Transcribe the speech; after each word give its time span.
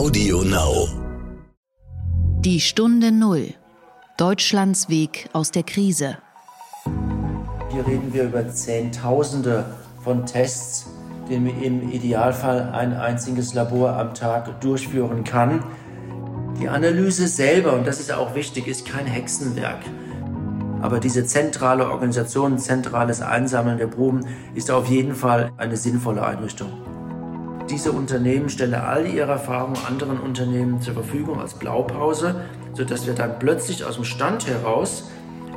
Audio 0.00 0.42
Now. 0.42 0.88
Die 2.40 2.58
Stunde 2.58 3.12
Null. 3.12 3.52
Deutschlands 4.16 4.88
Weg 4.88 5.28
aus 5.34 5.50
der 5.50 5.62
Krise. 5.62 6.16
Hier 7.70 7.86
reden 7.86 8.12
wir 8.14 8.24
über 8.24 8.48
Zehntausende 8.48 9.66
von 10.02 10.24
Tests, 10.24 10.86
die 11.28 11.34
im 11.34 11.90
Idealfall 11.90 12.70
ein 12.72 12.94
einziges 12.94 13.52
Labor 13.52 13.92
am 13.92 14.14
Tag 14.14 14.60
durchführen 14.62 15.22
kann. 15.22 15.62
Die 16.58 16.68
Analyse 16.68 17.28
selber, 17.28 17.74
und 17.74 17.86
das 17.86 18.00
ist 18.00 18.10
auch 18.10 18.34
wichtig, 18.34 18.68
ist 18.68 18.86
kein 18.86 19.04
Hexenwerk. 19.04 19.80
Aber 20.80 20.98
diese 20.98 21.26
zentrale 21.26 21.90
Organisation, 21.90 22.58
zentrales 22.58 23.20
Einsammeln 23.20 23.76
der 23.76 23.88
Proben 23.88 24.26
ist 24.54 24.70
auf 24.70 24.88
jeden 24.88 25.14
Fall 25.14 25.52
eine 25.58 25.76
sinnvolle 25.76 26.24
Einrichtung. 26.24 26.70
Diese 27.70 27.92
Unternehmen 27.92 28.48
stellen 28.48 28.74
all 28.74 29.06
ihre 29.06 29.30
Erfahrungen 29.30 29.78
anderen 29.86 30.18
Unternehmen 30.18 30.80
zur 30.82 30.94
Verfügung 30.94 31.40
als 31.40 31.54
Blaupause, 31.54 32.34
sodass 32.74 33.06
wir 33.06 33.14
dann 33.14 33.38
plötzlich 33.38 33.84
aus 33.84 33.94
dem 33.94 34.02
Stand 34.02 34.48
heraus 34.48 35.08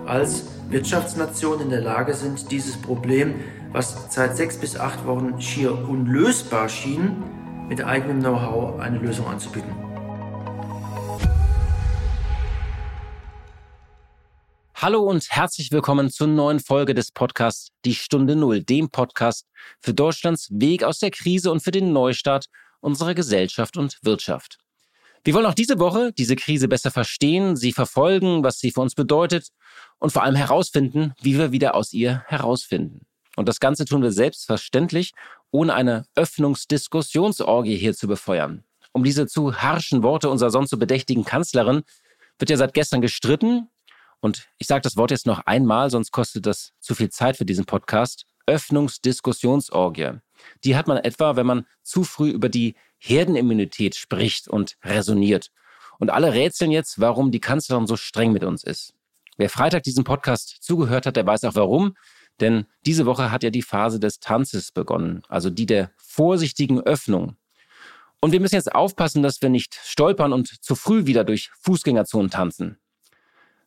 als 0.06 0.46
Wirtschaftsnation 0.70 1.60
in 1.62 1.70
der 1.72 1.82
Lage 1.82 2.14
sind, 2.14 2.52
dieses 2.52 2.78
Problem, 2.78 3.34
was 3.72 4.14
seit 4.14 4.38
sechs 4.38 4.58
bis 4.58 4.80
acht 4.80 5.08
Wochen 5.08 5.42
schier 5.42 5.72
unlösbar 5.90 6.70
schien, 6.70 7.24
mit 7.68 7.84
eigenem 7.84 8.20
Know-how 8.20 8.80
eine 8.80 9.00
Lösung 9.00 9.26
anzubieten. 9.26 9.93
Hallo 14.84 15.02
und 15.02 15.32
herzlich 15.32 15.72
willkommen 15.72 16.10
zur 16.10 16.28
neuen 16.28 16.60
Folge 16.60 16.94
des 16.94 17.14
Podcasts 17.14 17.70
Die 17.86 17.96
Stunde 17.96 18.36
Null, 18.36 18.64
dem 18.64 18.90
Podcast 18.90 19.48
für 19.80 19.94
Deutschlands 19.94 20.50
Weg 20.52 20.84
aus 20.84 21.00
der 21.00 21.10
Krise 21.10 21.54
und 21.54 21.62
für 21.62 21.72
den 21.72 21.94
Neustart 21.94 22.48
unserer 22.82 23.14
Gesellschaft 23.14 23.78
und 23.78 23.98
Wirtschaft. 24.02 24.58
Wir 25.24 25.36
wollen 25.36 25.46
auch 25.46 25.54
diese 25.54 25.80
Woche 25.80 26.12
diese 26.12 26.36
Krise 26.36 26.68
besser 26.68 26.92
verstehen, 26.92 27.56
sie 27.56 27.72
verfolgen, 27.72 28.44
was 28.44 28.60
sie 28.60 28.72
für 28.72 28.82
uns 28.82 28.94
bedeutet 28.94 29.48
und 30.00 30.12
vor 30.12 30.24
allem 30.24 30.36
herausfinden, 30.36 31.14
wie 31.22 31.38
wir 31.38 31.54
wieder 31.54 31.76
aus 31.76 31.94
ihr 31.94 32.26
herausfinden. 32.28 33.06
Und 33.38 33.48
das 33.48 33.62
Ganze 33.62 33.86
tun 33.86 34.02
wir 34.02 34.12
selbstverständlich, 34.12 35.14
ohne 35.50 35.76
eine 35.76 36.08
Öffnungsdiskussionsorgie 36.16 37.78
hier 37.78 37.94
zu 37.94 38.10
befeuern. 38.10 38.66
Um 38.92 39.06
diese 39.06 39.28
zu 39.28 39.56
harschen 39.56 40.04
Worte 40.04 40.30
unserer 40.30 40.52
sonst 40.52 40.72
so 40.72 40.78
bedächtigen 40.78 41.24
Kanzlerin 41.24 41.84
wird 42.38 42.50
ja 42.50 42.58
seit 42.58 42.74
gestern 42.74 43.00
gestritten 43.00 43.70
und 44.24 44.48
ich 44.58 44.68
sage 44.68 44.82
das 44.82 44.96
Wort 44.96 45.12
jetzt 45.12 45.28
noch 45.28 45.40
einmal, 45.48 45.90
sonst 45.90 46.14
kostet 46.14 46.46
das 46.46 46.72
zu 46.80 46.96
viel 46.96 47.10
Zeit 47.10 47.36
für 47.36 47.44
diesen 47.44 47.66
Podcast. 47.66 48.26
Öffnungsdiskussionsorgie. 48.48 50.12
Die 50.64 50.78
hat 50.78 50.88
man 50.88 50.96
etwa, 50.96 51.36
wenn 51.36 51.46
man 51.46 51.66
zu 51.82 52.06
früh 52.06 52.30
über 52.30 52.48
die 52.48 52.76
Herdenimmunität 53.00 53.96
spricht 53.96 54.48
und 54.48 54.78
resoniert. 54.82 55.52
Und 56.00 56.10
alle 56.10 56.32
rätseln 56.32 56.72
jetzt, 56.72 57.02
warum 57.02 57.32
die 57.32 57.42
Kanzlerin 57.42 57.86
so 57.86 57.98
streng 57.98 58.32
mit 58.32 58.46
uns 58.46 58.64
ist. 58.64 58.94
Wer 59.36 59.50
Freitag 59.50 59.84
diesen 59.84 60.06
Podcast 60.06 60.58
zugehört 60.62 61.06
hat, 61.06 61.18
der 61.18 61.28
weiß 61.28 61.44
auch 61.44 61.56
warum. 61.56 61.98
Denn 62.40 62.66
diese 62.86 63.06
Woche 63.06 63.30
hat 63.30 63.44
ja 63.44 63.50
die 63.50 63.62
Phase 63.62 64.00
des 64.00 64.22
Tanzes 64.22 64.72
begonnen, 64.72 65.24
also 65.28 65.50
die 65.50 65.66
der 65.66 65.92
vorsichtigen 65.98 66.80
Öffnung. 66.80 67.36
Und 68.22 68.32
wir 68.32 68.40
müssen 68.40 68.56
jetzt 68.56 68.74
aufpassen, 68.74 69.22
dass 69.22 69.42
wir 69.42 69.50
nicht 69.50 69.78
stolpern 69.84 70.32
und 70.32 70.64
zu 70.64 70.76
früh 70.76 71.08
wieder 71.08 71.26
durch 71.26 71.52
Fußgängerzonen 71.60 72.32
tanzen. 72.32 72.78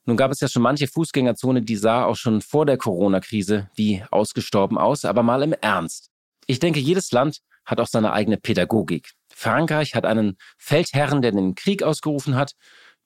Nun 0.06 0.16
gab 0.16 0.30
es 0.30 0.40
ja 0.40 0.48
schon 0.48 0.62
manche 0.62 0.86
Fußgängerzone, 0.86 1.62
die 1.62 1.76
sah 1.76 2.04
auch 2.04 2.16
schon 2.16 2.40
vor 2.40 2.64
der 2.64 2.78
Corona-Krise 2.78 3.68
wie 3.74 4.04
ausgestorben 4.10 4.78
aus, 4.78 5.04
aber 5.04 5.24
mal 5.24 5.42
im 5.42 5.52
Ernst. 5.52 6.10
Ich 6.46 6.60
denke, 6.60 6.78
jedes 6.78 7.10
Land 7.10 7.40
hat 7.64 7.80
auch 7.80 7.88
seine 7.88 8.12
eigene 8.12 8.36
Pädagogik. 8.36 9.14
Frankreich 9.34 9.96
hat 9.96 10.06
einen 10.06 10.38
Feldherrn, 10.56 11.22
der 11.22 11.32
den 11.32 11.56
Krieg 11.56 11.82
ausgerufen 11.82 12.36
hat. 12.36 12.52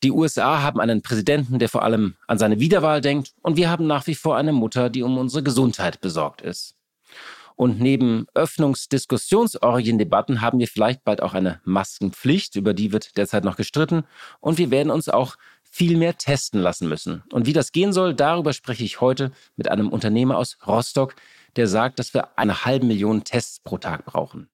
Die 0.02 0.12
USA 0.12 0.62
haben 0.62 0.78
einen 0.78 1.00
Präsidenten, 1.02 1.58
der 1.58 1.70
vor 1.70 1.82
allem 1.82 2.16
an 2.26 2.38
seine 2.38 2.60
Wiederwahl 2.60 3.00
denkt. 3.00 3.32
Und 3.42 3.56
wir 3.56 3.70
haben 3.70 3.86
nach 3.86 4.06
wie 4.06 4.14
vor 4.14 4.36
eine 4.36 4.52
Mutter, 4.52 4.90
die 4.90 5.02
um 5.02 5.16
unsere 5.16 5.42
Gesundheit 5.42 6.02
besorgt 6.02 6.42
ist. 6.42 6.76
Und 7.56 7.80
neben 7.80 8.26
Öffnungsdiskussionsorgien-Debatten 8.34 10.40
haben 10.40 10.58
wir 10.58 10.68
vielleicht 10.68 11.04
bald 11.04 11.22
auch 11.22 11.34
eine 11.34 11.60
Maskenpflicht, 11.64 12.56
über 12.56 12.72
die 12.72 12.92
wird 12.92 13.18
derzeit 13.18 13.44
noch 13.44 13.56
gestritten. 13.56 14.04
Und 14.40 14.56
wir 14.56 14.70
werden 14.70 14.90
uns 14.90 15.10
auch 15.10 15.36
viel 15.70 15.96
mehr 15.96 16.18
testen 16.18 16.60
lassen 16.60 16.88
müssen. 16.88 17.22
Und 17.32 17.46
wie 17.46 17.52
das 17.52 17.72
gehen 17.72 17.92
soll, 17.92 18.12
darüber 18.12 18.52
spreche 18.52 18.84
ich 18.84 19.00
heute 19.00 19.30
mit 19.56 19.70
einem 19.70 19.88
Unternehmer 19.88 20.36
aus 20.36 20.58
Rostock, 20.66 21.14
der 21.56 21.68
sagt, 21.68 21.98
dass 21.98 22.12
wir 22.12 22.36
eine 22.38 22.64
halbe 22.64 22.86
Million 22.86 23.24
Tests 23.24 23.60
pro 23.60 23.78
Tag 23.78 24.04
brauchen. 24.04 24.50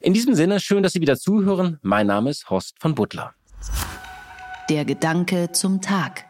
In 0.00 0.14
diesem 0.14 0.34
Sinne, 0.34 0.60
schön, 0.60 0.82
dass 0.82 0.94
Sie 0.94 1.00
wieder 1.00 1.16
zuhören. 1.16 1.78
Mein 1.82 2.06
Name 2.06 2.30
ist 2.30 2.48
Horst 2.48 2.76
von 2.80 2.94
Butler. 2.94 3.34
Der 4.70 4.84
Gedanke 4.84 5.52
zum 5.52 5.80
Tag. 5.80 6.24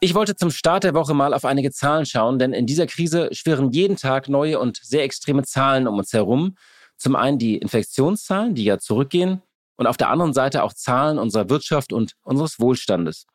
Ich 0.00 0.14
wollte 0.14 0.36
zum 0.36 0.50
Start 0.50 0.84
der 0.84 0.94
Woche 0.94 1.14
mal 1.14 1.34
auf 1.34 1.44
einige 1.44 1.70
Zahlen 1.70 2.06
schauen, 2.06 2.38
denn 2.38 2.52
in 2.52 2.66
dieser 2.66 2.86
Krise 2.86 3.28
schwirren 3.32 3.72
jeden 3.72 3.96
Tag 3.96 4.28
neue 4.28 4.58
und 4.58 4.78
sehr 4.82 5.04
extreme 5.04 5.42
Zahlen 5.42 5.88
um 5.88 5.98
uns 5.98 6.12
herum. 6.12 6.56
Zum 6.96 7.16
einen 7.16 7.38
die 7.38 7.56
Infektionszahlen, 7.56 8.54
die 8.54 8.64
ja 8.64 8.78
zurückgehen, 8.78 9.42
und 9.76 9.86
auf 9.86 9.96
der 9.96 10.10
anderen 10.10 10.32
Seite 10.32 10.62
auch 10.62 10.72
Zahlen 10.72 11.18
unserer 11.18 11.48
Wirtschaft 11.48 11.92
und 11.92 12.14
unseres 12.22 12.58
Wohlstandes. 12.58 13.26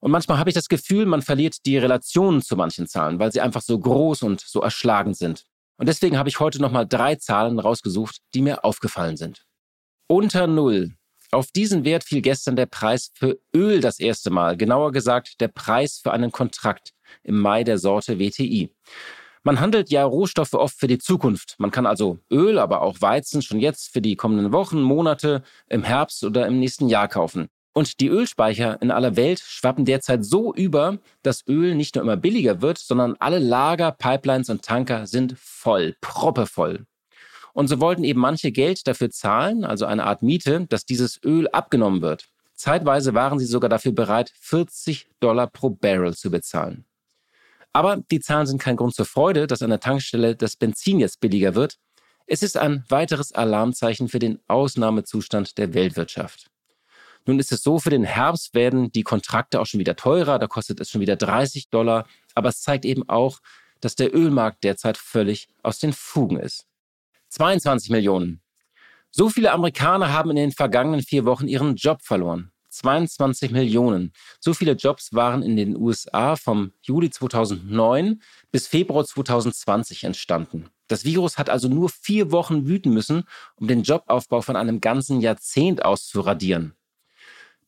Und 0.00 0.10
manchmal 0.10 0.38
habe 0.38 0.50
ich 0.50 0.54
das 0.54 0.68
Gefühl, 0.68 1.04
man 1.06 1.22
verliert 1.22 1.66
die 1.66 1.76
Relationen 1.76 2.42
zu 2.42 2.56
manchen 2.56 2.86
Zahlen, 2.86 3.18
weil 3.18 3.32
sie 3.32 3.40
einfach 3.40 3.60
so 3.60 3.78
groß 3.78 4.22
und 4.22 4.40
so 4.40 4.60
erschlagend 4.60 5.16
sind. 5.16 5.44
Und 5.76 5.88
deswegen 5.88 6.18
habe 6.18 6.28
ich 6.28 6.40
heute 6.40 6.60
nochmal 6.60 6.86
drei 6.86 7.16
Zahlen 7.16 7.58
rausgesucht, 7.58 8.18
die 8.34 8.42
mir 8.42 8.64
aufgefallen 8.64 9.16
sind. 9.16 9.44
Unter 10.06 10.46
Null. 10.46 10.94
Auf 11.32 11.52
diesen 11.52 11.84
Wert 11.84 12.02
fiel 12.02 12.22
gestern 12.22 12.56
der 12.56 12.66
Preis 12.66 13.12
für 13.14 13.38
Öl 13.54 13.80
das 13.80 14.00
erste 14.00 14.30
Mal, 14.30 14.56
genauer 14.56 14.90
gesagt 14.90 15.40
der 15.40 15.48
Preis 15.48 16.00
für 16.02 16.12
einen 16.12 16.32
Kontrakt 16.32 16.92
im 17.22 17.38
Mai 17.38 17.62
der 17.62 17.78
Sorte 17.78 18.18
WTI. 18.18 18.74
Man 19.42 19.58
handelt 19.58 19.90
ja 19.90 20.04
Rohstoffe 20.04 20.52
oft 20.52 20.78
für 20.78 20.86
die 20.86 20.98
Zukunft. 20.98 21.54
Man 21.58 21.70
kann 21.70 21.86
also 21.86 22.18
Öl, 22.30 22.58
aber 22.58 22.82
auch 22.82 23.00
Weizen 23.00 23.40
schon 23.40 23.58
jetzt 23.58 23.90
für 23.90 24.02
die 24.02 24.14
kommenden 24.14 24.52
Wochen, 24.52 24.82
Monate, 24.82 25.42
im 25.66 25.82
Herbst 25.82 26.22
oder 26.24 26.46
im 26.46 26.58
nächsten 26.58 26.88
Jahr 26.88 27.08
kaufen. 27.08 27.48
Und 27.72 28.00
die 28.00 28.08
Ölspeicher 28.08 28.82
in 28.82 28.90
aller 28.90 29.16
Welt 29.16 29.40
schwappen 29.40 29.86
derzeit 29.86 30.26
so 30.26 30.52
über, 30.52 30.98
dass 31.22 31.46
Öl 31.48 31.74
nicht 31.74 31.94
nur 31.94 32.04
immer 32.04 32.18
billiger 32.18 32.60
wird, 32.60 32.76
sondern 32.76 33.16
alle 33.18 33.38
Lager, 33.38 33.92
Pipelines 33.92 34.50
und 34.50 34.62
Tanker 34.62 35.06
sind 35.06 35.38
voll, 35.38 35.96
proppevoll. 36.02 36.84
Und 37.54 37.68
so 37.68 37.80
wollten 37.80 38.04
eben 38.04 38.20
manche 38.20 38.52
Geld 38.52 38.86
dafür 38.86 39.10
zahlen, 39.10 39.64
also 39.64 39.86
eine 39.86 40.04
Art 40.04 40.22
Miete, 40.22 40.66
dass 40.68 40.84
dieses 40.84 41.18
Öl 41.24 41.48
abgenommen 41.48 42.02
wird. 42.02 42.28
Zeitweise 42.54 43.14
waren 43.14 43.38
sie 43.38 43.46
sogar 43.46 43.70
dafür 43.70 43.92
bereit, 43.92 44.32
40 44.40 45.08
Dollar 45.20 45.46
pro 45.46 45.70
Barrel 45.70 46.14
zu 46.14 46.30
bezahlen. 46.30 46.84
Aber 47.72 47.98
die 48.10 48.20
Zahlen 48.20 48.46
sind 48.46 48.60
kein 48.60 48.76
Grund 48.76 48.94
zur 48.94 49.06
Freude, 49.06 49.46
dass 49.46 49.62
an 49.62 49.70
der 49.70 49.80
Tankstelle 49.80 50.34
das 50.36 50.56
Benzin 50.56 50.98
jetzt 50.98 51.20
billiger 51.20 51.54
wird. 51.54 51.76
Es 52.26 52.42
ist 52.42 52.56
ein 52.56 52.84
weiteres 52.88 53.32
Alarmzeichen 53.32 54.08
für 54.08 54.18
den 54.18 54.40
Ausnahmezustand 54.48 55.58
der 55.58 55.74
Weltwirtschaft. 55.74 56.50
Nun 57.26 57.38
ist 57.38 57.52
es 57.52 57.62
so, 57.62 57.78
für 57.78 57.90
den 57.90 58.04
Herbst 58.04 58.54
werden 58.54 58.90
die 58.92 59.02
Kontrakte 59.02 59.60
auch 59.60 59.66
schon 59.66 59.80
wieder 59.80 59.96
teurer, 59.96 60.38
da 60.38 60.46
kostet 60.46 60.80
es 60.80 60.90
schon 60.90 61.00
wieder 61.00 61.16
30 61.16 61.68
Dollar, 61.68 62.06
aber 62.34 62.48
es 62.48 62.62
zeigt 62.62 62.84
eben 62.84 63.08
auch, 63.08 63.40
dass 63.80 63.94
der 63.94 64.14
Ölmarkt 64.14 64.64
derzeit 64.64 64.96
völlig 64.96 65.48
aus 65.62 65.78
den 65.78 65.92
Fugen 65.92 66.38
ist. 66.38 66.66
22 67.28 67.90
Millionen. 67.90 68.42
So 69.10 69.28
viele 69.28 69.52
Amerikaner 69.52 70.12
haben 70.12 70.30
in 70.30 70.36
den 70.36 70.52
vergangenen 70.52 71.02
vier 71.02 71.24
Wochen 71.24 71.48
ihren 71.48 71.76
Job 71.76 72.02
verloren. 72.02 72.52
22 72.70 73.50
Millionen. 73.50 74.12
So 74.38 74.54
viele 74.54 74.72
Jobs 74.72 75.12
waren 75.12 75.42
in 75.42 75.56
den 75.56 75.76
USA 75.76 76.36
vom 76.36 76.72
Juli 76.82 77.10
2009 77.10 78.22
bis 78.50 78.66
Februar 78.66 79.04
2020 79.04 80.04
entstanden. 80.04 80.70
Das 80.88 81.04
Virus 81.04 81.38
hat 81.38 81.50
also 81.50 81.68
nur 81.68 81.88
vier 81.88 82.32
Wochen 82.32 82.66
wüten 82.66 82.92
müssen, 82.92 83.24
um 83.56 83.68
den 83.68 83.82
Jobaufbau 83.82 84.42
von 84.42 84.56
einem 84.56 84.80
ganzen 84.80 85.20
Jahrzehnt 85.20 85.84
auszuradieren. 85.84 86.74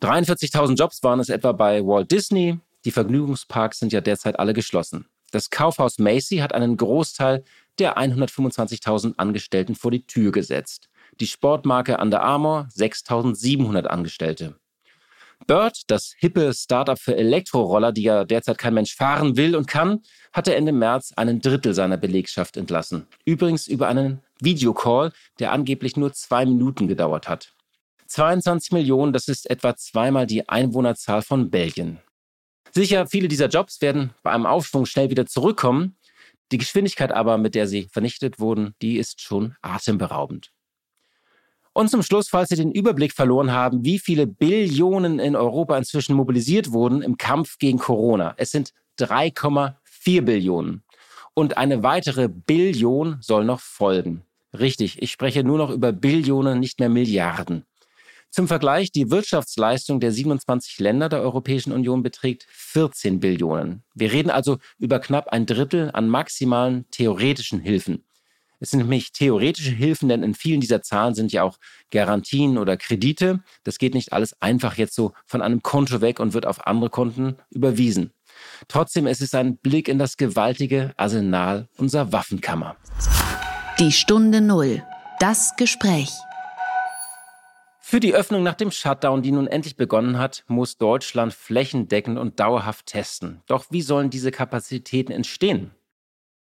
43.000 0.00 0.74
Jobs 0.74 1.02
waren 1.04 1.20
es 1.20 1.28
etwa 1.28 1.52
bei 1.52 1.84
Walt 1.86 2.10
Disney. 2.10 2.58
Die 2.84 2.90
Vergnügungsparks 2.90 3.78
sind 3.78 3.92
ja 3.92 4.00
derzeit 4.00 4.40
alle 4.40 4.52
geschlossen. 4.52 5.06
Das 5.30 5.50
Kaufhaus 5.50 5.98
Macy 5.98 6.38
hat 6.38 6.52
einen 6.52 6.76
Großteil 6.76 7.44
der 7.78 7.96
125.000 7.96 9.14
Angestellten 9.16 9.74
vor 9.74 9.90
die 9.90 10.06
Tür 10.06 10.32
gesetzt. 10.32 10.90
Die 11.20 11.26
Sportmarke 11.26 11.98
Under 11.98 12.22
Armour 12.22 12.68
6.700 12.74 13.84
Angestellte. 13.84 14.56
Bird, 15.46 15.82
das 15.88 16.14
hippe 16.18 16.52
Startup 16.54 16.98
für 16.98 17.16
Elektroroller, 17.16 17.92
die 17.92 18.02
ja 18.02 18.24
derzeit 18.24 18.58
kein 18.58 18.74
Mensch 18.74 18.94
fahren 18.94 19.36
will 19.36 19.56
und 19.56 19.66
kann, 19.66 20.00
hatte 20.32 20.54
Ende 20.54 20.72
März 20.72 21.12
einen 21.16 21.40
Drittel 21.40 21.74
seiner 21.74 21.96
Belegschaft 21.96 22.56
entlassen. 22.56 23.06
Übrigens 23.24 23.66
über 23.66 23.88
einen 23.88 24.20
Videocall, 24.40 25.12
der 25.38 25.52
angeblich 25.52 25.96
nur 25.96 26.12
zwei 26.12 26.46
Minuten 26.46 26.88
gedauert 26.88 27.28
hat. 27.28 27.54
22 28.06 28.72
Millionen, 28.72 29.12
das 29.12 29.28
ist 29.28 29.48
etwa 29.48 29.74
zweimal 29.76 30.26
die 30.26 30.48
Einwohnerzahl 30.48 31.22
von 31.22 31.50
Belgien. 31.50 31.98
Sicher, 32.72 33.06
viele 33.06 33.28
dieser 33.28 33.48
Jobs 33.48 33.80
werden 33.80 34.14
bei 34.22 34.32
einem 34.32 34.46
Aufschwung 34.46 34.86
schnell 34.86 35.10
wieder 35.10 35.26
zurückkommen. 35.26 35.96
Die 36.52 36.58
Geschwindigkeit 36.58 37.12
aber, 37.12 37.38
mit 37.38 37.54
der 37.54 37.66
sie 37.66 37.88
vernichtet 37.90 38.38
wurden, 38.38 38.74
die 38.82 38.98
ist 38.98 39.20
schon 39.20 39.56
atemberaubend. 39.62 40.52
Und 41.74 41.88
zum 41.88 42.02
Schluss, 42.02 42.28
falls 42.28 42.50
Sie 42.50 42.56
den 42.56 42.72
Überblick 42.72 43.12
verloren 43.12 43.50
haben, 43.50 43.84
wie 43.84 43.98
viele 43.98 44.26
Billionen 44.26 45.18
in 45.18 45.36
Europa 45.36 45.76
inzwischen 45.76 46.14
mobilisiert 46.14 46.72
wurden 46.72 47.00
im 47.00 47.16
Kampf 47.16 47.58
gegen 47.58 47.78
Corona. 47.78 48.34
Es 48.36 48.50
sind 48.50 48.72
3,4 48.98 50.22
Billionen. 50.22 50.82
Und 51.34 51.56
eine 51.56 51.82
weitere 51.82 52.28
Billion 52.28 53.16
soll 53.20 53.44
noch 53.44 53.60
folgen. 53.60 54.22
Richtig, 54.58 55.00
ich 55.00 55.10
spreche 55.10 55.44
nur 55.44 55.56
noch 55.56 55.70
über 55.70 55.92
Billionen, 55.92 56.60
nicht 56.60 56.78
mehr 56.78 56.90
Milliarden. 56.90 57.64
Zum 58.28 58.48
Vergleich, 58.48 58.90
die 58.92 59.10
Wirtschaftsleistung 59.10 60.00
der 60.00 60.12
27 60.12 60.78
Länder 60.78 61.08
der 61.08 61.20
Europäischen 61.20 61.72
Union 61.72 62.02
beträgt 62.02 62.46
14 62.50 63.20
Billionen. 63.20 63.82
Wir 63.94 64.12
reden 64.12 64.30
also 64.30 64.58
über 64.78 65.00
knapp 65.00 65.28
ein 65.28 65.46
Drittel 65.46 65.90
an 65.92 66.08
maximalen 66.08 66.86
theoretischen 66.90 67.60
Hilfen. 67.60 68.04
Es 68.62 68.70
sind 68.70 68.78
nämlich 68.78 69.10
theoretische 69.10 69.72
Hilfen, 69.72 70.08
denn 70.08 70.22
in 70.22 70.34
vielen 70.34 70.60
dieser 70.60 70.82
Zahlen 70.82 71.16
sind 71.16 71.32
ja 71.32 71.42
auch 71.42 71.58
Garantien 71.90 72.58
oder 72.58 72.76
Kredite. 72.76 73.40
Das 73.64 73.76
geht 73.76 73.92
nicht 73.92 74.12
alles 74.12 74.40
einfach 74.40 74.76
jetzt 74.76 74.94
so 74.94 75.14
von 75.26 75.42
einem 75.42 75.64
Konto 75.64 76.00
weg 76.00 76.20
und 76.20 76.32
wird 76.32 76.46
auf 76.46 76.64
andere 76.64 76.88
Konten 76.88 77.38
überwiesen. 77.50 78.12
Trotzdem 78.68 79.08
ist 79.08 79.20
es 79.20 79.34
ein 79.34 79.56
Blick 79.56 79.88
in 79.88 79.98
das 79.98 80.16
gewaltige 80.16 80.92
Arsenal 80.96 81.68
unserer 81.76 82.12
Waffenkammer. 82.12 82.76
Die 83.80 83.90
Stunde 83.90 84.40
Null. 84.40 84.84
Das 85.18 85.56
Gespräch. 85.56 86.12
Für 87.80 87.98
die 87.98 88.14
Öffnung 88.14 88.44
nach 88.44 88.54
dem 88.54 88.70
Shutdown, 88.70 89.22
die 89.22 89.32
nun 89.32 89.48
endlich 89.48 89.76
begonnen 89.76 90.18
hat, 90.18 90.44
muss 90.46 90.78
Deutschland 90.78 91.34
flächendeckend 91.34 92.16
und 92.16 92.38
dauerhaft 92.38 92.86
testen. 92.86 93.42
Doch 93.46 93.64
wie 93.70 93.82
sollen 93.82 94.08
diese 94.08 94.30
Kapazitäten 94.30 95.10
entstehen? 95.10 95.72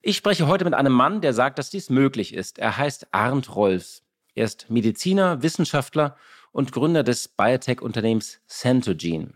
Ich 0.01 0.15
spreche 0.15 0.47
heute 0.47 0.63
mit 0.63 0.73
einem 0.73 0.93
Mann, 0.93 1.19
der 1.19 1.33
sagt, 1.33 1.59
dass 1.59 1.69
dies 1.69 1.89
möglich 1.89 2.33
ist. 2.33 2.57
Er 2.57 2.77
heißt 2.77 3.07
Arndt 3.11 3.53
Rolfs. 3.53 4.03
Er 4.33 4.45
ist 4.45 4.69
Mediziner, 4.69 5.43
Wissenschaftler 5.43 6.15
und 6.53 6.71
Gründer 6.71 7.03
des 7.03 7.27
Biotech-Unternehmens 7.27 8.39
Centogene. 8.47 9.33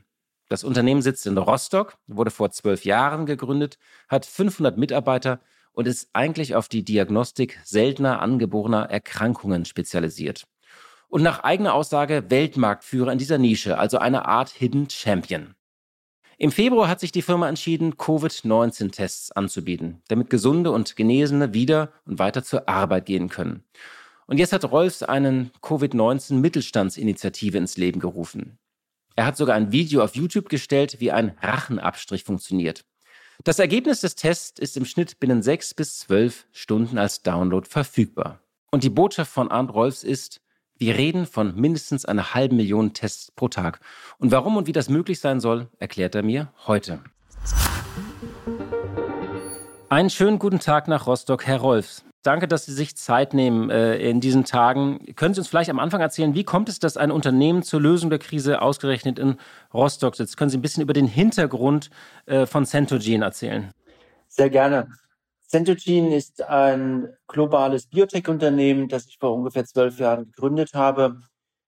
Das 0.47 0.63
Unternehmen 0.63 1.01
sitzt 1.01 1.27
in 1.27 1.37
Rostock, 1.37 1.97
wurde 2.07 2.31
vor 2.31 2.51
zwölf 2.51 2.85
Jahren 2.85 3.25
gegründet, 3.25 3.77
hat 4.07 4.25
500 4.25 4.77
Mitarbeiter 4.77 5.41
und 5.73 5.85
ist 5.85 6.09
eigentlich 6.13 6.55
auf 6.55 6.69
die 6.69 6.85
Diagnostik 6.85 7.59
seltener 7.65 8.21
angeborener 8.21 8.89
Erkrankungen 8.89 9.65
spezialisiert. 9.65 10.45
Und 11.09 11.23
nach 11.23 11.43
eigener 11.43 11.73
Aussage 11.73 12.29
Weltmarktführer 12.29 13.11
in 13.11 13.17
dieser 13.17 13.37
Nische, 13.37 13.77
also 13.77 13.97
eine 13.97 14.25
Art 14.25 14.49
Hidden 14.49 14.89
Champion. 14.89 15.55
Im 16.43 16.51
Februar 16.51 16.89
hat 16.89 16.99
sich 16.99 17.13
die 17.13 17.21
Firma 17.21 17.47
entschieden, 17.47 17.95
Covid-19-Tests 17.95 19.31
anzubieten, 19.31 20.01
damit 20.09 20.29
Gesunde 20.29 20.71
und 20.71 20.97
Genesene 20.97 21.53
wieder 21.53 21.93
und 22.05 22.19
weiter 22.19 22.43
zur 22.43 22.67
Arbeit 22.67 23.05
gehen 23.05 23.29
können. 23.29 23.63
Und 24.25 24.39
jetzt 24.39 24.51
hat 24.51 24.69
Rolfs 24.69 25.03
einen 25.03 25.51
Covid-19-Mittelstandsinitiative 25.61 27.57
ins 27.57 27.77
Leben 27.77 28.01
gerufen. 28.01 28.57
Er 29.15 29.25
hat 29.25 29.37
sogar 29.37 29.55
ein 29.55 29.71
Video 29.71 30.03
auf 30.03 30.17
YouTube 30.17 30.49
gestellt, 30.49 30.99
wie 30.99 31.13
ein 31.13 31.37
Rachenabstrich 31.41 32.25
funktioniert. 32.25 32.83
Das 33.45 33.59
Ergebnis 33.59 34.01
des 34.01 34.15
Tests 34.15 34.59
ist 34.59 34.75
im 34.75 34.83
Schnitt 34.83 35.21
binnen 35.21 35.43
sechs 35.43 35.73
bis 35.73 35.99
zwölf 35.99 36.45
Stunden 36.51 36.97
als 36.97 37.21
Download 37.21 37.65
verfügbar. 37.65 38.41
Und 38.69 38.83
die 38.83 38.89
Botschaft 38.89 39.31
von 39.31 39.49
Arndt 39.49 39.73
Rolfs 39.73 40.03
ist, 40.03 40.41
wir 40.77 40.97
reden 40.97 41.25
von 41.25 41.55
mindestens 41.55 42.05
einer 42.05 42.33
halben 42.33 42.57
Million 42.57 42.93
Tests 42.93 43.31
pro 43.31 43.47
Tag. 43.47 43.79
Und 44.17 44.31
warum 44.31 44.57
und 44.57 44.67
wie 44.67 44.71
das 44.71 44.89
möglich 44.89 45.19
sein 45.19 45.39
soll, 45.39 45.67
erklärt 45.79 46.15
er 46.15 46.23
mir 46.23 46.51
heute. 46.67 46.99
Einen 49.89 50.09
schönen 50.09 50.39
guten 50.39 50.59
Tag 50.59 50.87
nach 50.87 51.05
Rostock, 51.05 51.45
Herr 51.45 51.59
Rolfs. 51.59 52.03
Danke, 52.23 52.47
dass 52.47 52.65
Sie 52.65 52.71
sich 52.71 52.95
Zeit 52.95 53.33
nehmen 53.33 53.69
äh, 53.69 53.97
in 53.97 54.21
diesen 54.21 54.45
Tagen. 54.45 55.05
Können 55.15 55.33
Sie 55.33 55.41
uns 55.41 55.49
vielleicht 55.49 55.69
am 55.69 55.77
Anfang 55.77 55.99
erzählen, 55.99 56.33
wie 56.33 56.45
kommt 56.45 56.69
es, 56.69 56.79
dass 56.79 56.95
ein 56.95 57.11
Unternehmen 57.11 57.63
zur 57.63 57.81
Lösung 57.81 58.09
der 58.09 58.17
Krise 58.17 58.61
ausgerechnet 58.61 59.19
in 59.19 59.35
Rostock 59.73 60.15
sitzt? 60.15 60.37
Können 60.37 60.49
Sie 60.49 60.57
ein 60.57 60.61
bisschen 60.61 60.81
über 60.81 60.93
den 60.93 61.05
Hintergrund 61.05 61.89
äh, 62.25 62.45
von 62.45 62.65
Centogene 62.65 63.25
erzählen? 63.25 63.71
Sehr 64.29 64.49
gerne. 64.49 64.87
Centogene 65.53 66.15
ist 66.15 66.41
ein 66.41 67.15
globales 67.27 67.85
Biotech-Unternehmen, 67.85 68.87
das 68.87 69.05
ich 69.05 69.19
vor 69.19 69.35
ungefähr 69.35 69.63
zwölf 69.65 69.99
Jahren 69.99 70.25
gegründet 70.25 70.73
habe. 70.73 71.19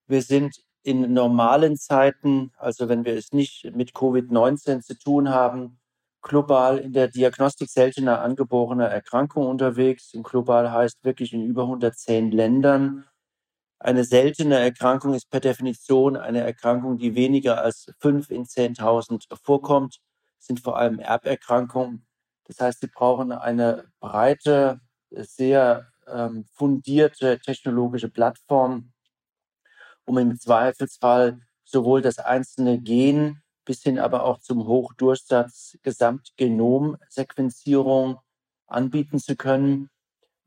Wir 0.07 0.23
sind 0.23 0.55
in 0.81 1.13
normalen 1.13 1.77
Zeiten, 1.77 2.51
also 2.57 2.89
wenn 2.89 3.05
wir 3.05 3.13
es 3.13 3.31
nicht 3.31 3.75
mit 3.75 3.91
Covid-19 3.91 4.81
zu 4.81 4.97
tun 4.97 5.29
haben, 5.29 5.79
global 6.23 6.79
in 6.79 6.93
der 6.93 7.09
Diagnostik 7.09 7.69
seltener 7.69 8.21
angeborener 8.23 8.87
Erkrankungen 8.87 9.49
unterwegs. 9.49 10.15
Und 10.15 10.23
global 10.23 10.71
heißt 10.71 11.03
wirklich 11.03 11.31
in 11.33 11.45
über 11.45 11.61
110 11.61 12.31
Ländern. 12.31 13.05
Eine 13.77 14.03
seltene 14.03 14.57
Erkrankung 14.57 15.13
ist 15.13 15.29
per 15.29 15.41
Definition 15.41 16.17
eine 16.17 16.39
Erkrankung, 16.39 16.97
die 16.97 17.13
weniger 17.13 17.61
als 17.61 17.93
fünf 17.99 18.31
in 18.31 18.45
10.000 18.45 19.27
vorkommt, 19.43 19.99
das 20.39 20.47
sind 20.47 20.59
vor 20.59 20.75
allem 20.75 20.97
Erberkrankungen. 20.97 22.07
Das 22.45 22.59
heißt, 22.59 22.81
sie 22.81 22.87
brauchen 22.87 23.31
eine 23.31 23.85
breite, 23.99 24.79
sehr 25.09 25.87
ähm, 26.07 26.45
fundierte 26.53 27.39
technologische 27.39 28.09
Plattform, 28.09 28.91
um 30.05 30.17
im 30.17 30.39
Zweifelsfall 30.39 31.39
sowohl 31.63 32.01
das 32.01 32.19
einzelne 32.19 32.79
Gen 32.79 33.41
bis 33.65 33.81
hin 33.81 33.99
aber 33.99 34.23
auch 34.23 34.39
zum 34.39 34.65
Hochdurchsatz 34.67 35.77
Gesamtgenomsequenzierung 35.81 38.19
anbieten 38.67 39.19
zu 39.19 39.35
können. 39.35 39.89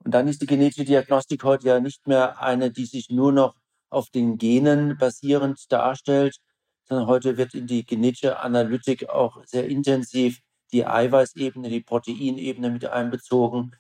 Und 0.05 0.15
dann 0.15 0.29
ist 0.29 0.41
die 0.41 0.47
genetische 0.47 0.85
Diagnostik 0.85 1.43
heute 1.45 1.67
ja 1.67 1.81
nicht 1.81 2.07
mehr 2.07 2.41
eine, 2.41 2.71
die 2.71 2.87
sich 2.87 3.11
nur 3.11 3.33
noch 3.33 3.57
auf 3.91 4.11
den 4.11 4.39
Genen 4.39 4.97
basierend 4.97 5.73
darstellt, 5.73 6.37
sondern 6.85 7.09
heute 7.09 7.37
wird 7.37 7.55
in 7.55 7.67
die 7.67 7.85
genetische 7.85 8.39
Analytik 8.39 9.09
auch 9.09 9.45
sehr 9.45 9.67
intensiv 9.69 10.39
die 10.73 10.87
Eiweißebene, 10.87 11.69
die 11.69 11.81
Proteinebene 11.81 12.71
mit 12.71 12.85
einbezogen, 12.87 13.77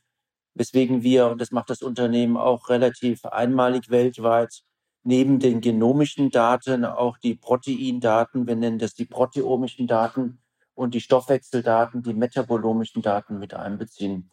weswegen 0.54 1.02
wir, 1.02 1.28
und 1.28 1.40
das 1.40 1.50
macht 1.50 1.70
das 1.70 1.82
Unternehmen 1.82 2.36
auch 2.36 2.68
relativ 2.68 3.24
einmalig 3.24 3.90
weltweit, 3.90 4.62
neben 5.04 5.38
den 5.38 5.60
genomischen 5.60 6.30
Daten 6.30 6.84
auch 6.84 7.18
die 7.18 7.34
Proteindaten, 7.34 8.46
wir 8.46 8.56
nennen 8.56 8.78
das 8.78 8.94
die 8.94 9.06
proteomischen 9.06 9.86
Daten 9.86 10.42
und 10.74 10.94
die 10.94 11.00
Stoffwechseldaten, 11.00 12.02
die 12.02 12.14
metabolomischen 12.14 13.02
Daten 13.02 13.38
mit 13.38 13.54
einbeziehen. 13.54 14.30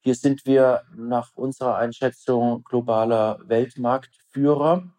Hier 0.00 0.14
sind 0.14 0.44
wir 0.44 0.82
nach 0.94 1.30
unserer 1.34 1.76
Einschätzung 1.76 2.62
globaler 2.64 3.38
Weltmarktführer. 3.44 4.90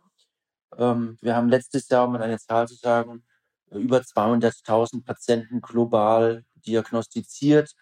Ähm, 0.78 1.18
wir 1.22 1.36
haben 1.36 1.50
letztes 1.50 1.88
Jahr, 1.90 2.07
um 2.07 2.16
eine 2.16 2.40
Zahl 2.40 2.68
zu 2.68 2.76
sagen, 2.76 3.24
über 3.71 4.00
200.000 4.00 5.04
Patienten 5.04 5.62
global 5.62 6.44
diagnostiziert, 6.66 7.76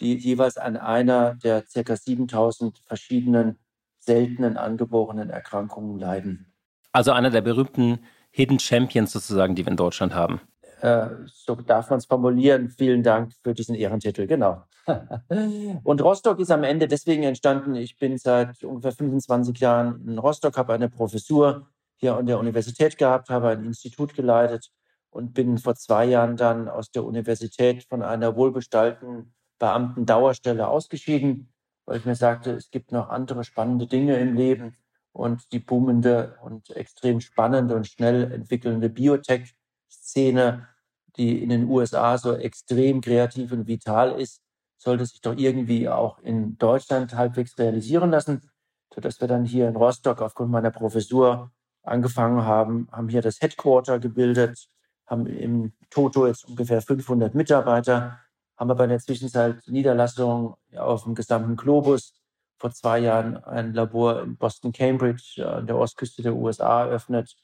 die 0.00 0.16
jeweils 0.16 0.56
an 0.56 0.76
einer 0.76 1.34
der 1.34 1.62
ca. 1.62 1.96
7000 1.96 2.78
verschiedenen 2.84 3.58
seltenen 3.98 4.56
angeborenen 4.56 5.30
Erkrankungen 5.30 5.98
leiden. 5.98 6.52
Also 6.92 7.12
einer 7.12 7.30
der 7.30 7.42
berühmten 7.42 8.00
Hidden 8.30 8.58
Champions 8.58 9.12
sozusagen, 9.12 9.54
die 9.54 9.64
wir 9.64 9.70
in 9.70 9.76
Deutschland 9.76 10.14
haben. 10.14 10.40
Äh, 10.80 11.08
so 11.26 11.56
darf 11.56 11.90
man 11.90 11.98
es 11.98 12.06
formulieren. 12.06 12.68
Vielen 12.70 13.02
Dank 13.02 13.32
für 13.42 13.52
diesen 13.52 13.74
Ehrentitel, 13.74 14.26
genau. 14.26 14.62
und 15.84 16.00
Rostock 16.00 16.38
ist 16.38 16.50
am 16.50 16.64
Ende 16.64 16.88
deswegen 16.88 17.24
entstanden. 17.24 17.74
Ich 17.74 17.98
bin 17.98 18.16
seit 18.16 18.62
ungefähr 18.62 18.92
25 18.92 19.58
Jahren 19.58 20.06
in 20.08 20.18
Rostock, 20.18 20.56
habe 20.56 20.72
eine 20.72 20.88
Professur 20.88 21.68
hier 21.96 22.16
an 22.16 22.26
der 22.26 22.38
Universität 22.38 22.96
gehabt, 22.96 23.28
habe 23.28 23.48
ein 23.48 23.64
Institut 23.64 24.14
geleitet 24.14 24.70
und 25.10 25.34
bin 25.34 25.58
vor 25.58 25.74
zwei 25.74 26.04
Jahren 26.04 26.36
dann 26.36 26.68
aus 26.68 26.90
der 26.90 27.04
Universität 27.04 27.84
von 27.84 28.02
einer 28.02 28.36
wohlbestallten 28.36 29.34
Beamten-Dauerstelle 29.58 30.68
ausgeschieden, 30.68 31.52
weil 31.84 31.98
ich 31.98 32.04
mir 32.04 32.14
sagte, 32.14 32.52
es 32.52 32.70
gibt 32.70 32.92
noch 32.92 33.08
andere 33.08 33.44
spannende 33.44 33.86
Dinge 33.86 34.18
im 34.18 34.34
Leben 34.34 34.76
und 35.12 35.52
die 35.52 35.58
boomende 35.58 36.38
und 36.42 36.70
extrem 36.70 37.20
spannende 37.20 37.74
und 37.74 37.86
schnell 37.86 38.30
entwickelnde 38.30 38.88
Biotech-Szene, 38.90 40.68
die 41.16 41.42
in 41.42 41.48
den 41.48 41.68
USA 41.68 42.18
so 42.18 42.34
extrem 42.34 43.00
kreativ 43.00 43.52
und 43.52 43.66
vital 43.66 44.20
ist, 44.20 44.42
sollte 44.76 45.06
sich 45.06 45.20
doch 45.20 45.36
irgendwie 45.36 45.88
auch 45.88 46.20
in 46.20 46.56
Deutschland 46.58 47.14
halbwegs 47.14 47.58
realisieren 47.58 48.10
lassen, 48.10 48.48
sodass 48.94 49.20
wir 49.20 49.26
dann 49.26 49.44
hier 49.44 49.68
in 49.68 49.74
Rostock 49.74 50.22
aufgrund 50.22 50.50
meiner 50.50 50.70
Professur 50.70 51.50
angefangen 51.82 52.44
haben, 52.44 52.88
haben 52.92 53.08
hier 53.08 53.22
das 53.22 53.40
Headquarter 53.40 53.98
gebildet, 53.98 54.68
haben 55.08 55.26
im 55.26 55.72
Toto 55.90 56.26
jetzt 56.26 56.46
ungefähr 56.46 56.80
500 56.82 57.34
Mitarbeiter, 57.34 58.18
haben 58.56 58.70
aber 58.70 58.84
in 58.84 58.90
der 58.90 59.00
Zwischenzeit 59.00 59.56
Niederlassungen 59.66 60.54
auf 60.76 61.04
dem 61.04 61.14
gesamten 61.14 61.56
Globus. 61.56 62.14
Vor 62.58 62.72
zwei 62.72 62.98
Jahren 62.98 63.36
ein 63.44 63.72
Labor 63.72 64.22
in 64.22 64.36
Boston, 64.36 64.72
Cambridge 64.72 65.48
an 65.48 65.66
der 65.66 65.76
Ostküste 65.76 66.22
der 66.22 66.34
USA 66.34 66.84
eröffnet. 66.84 67.36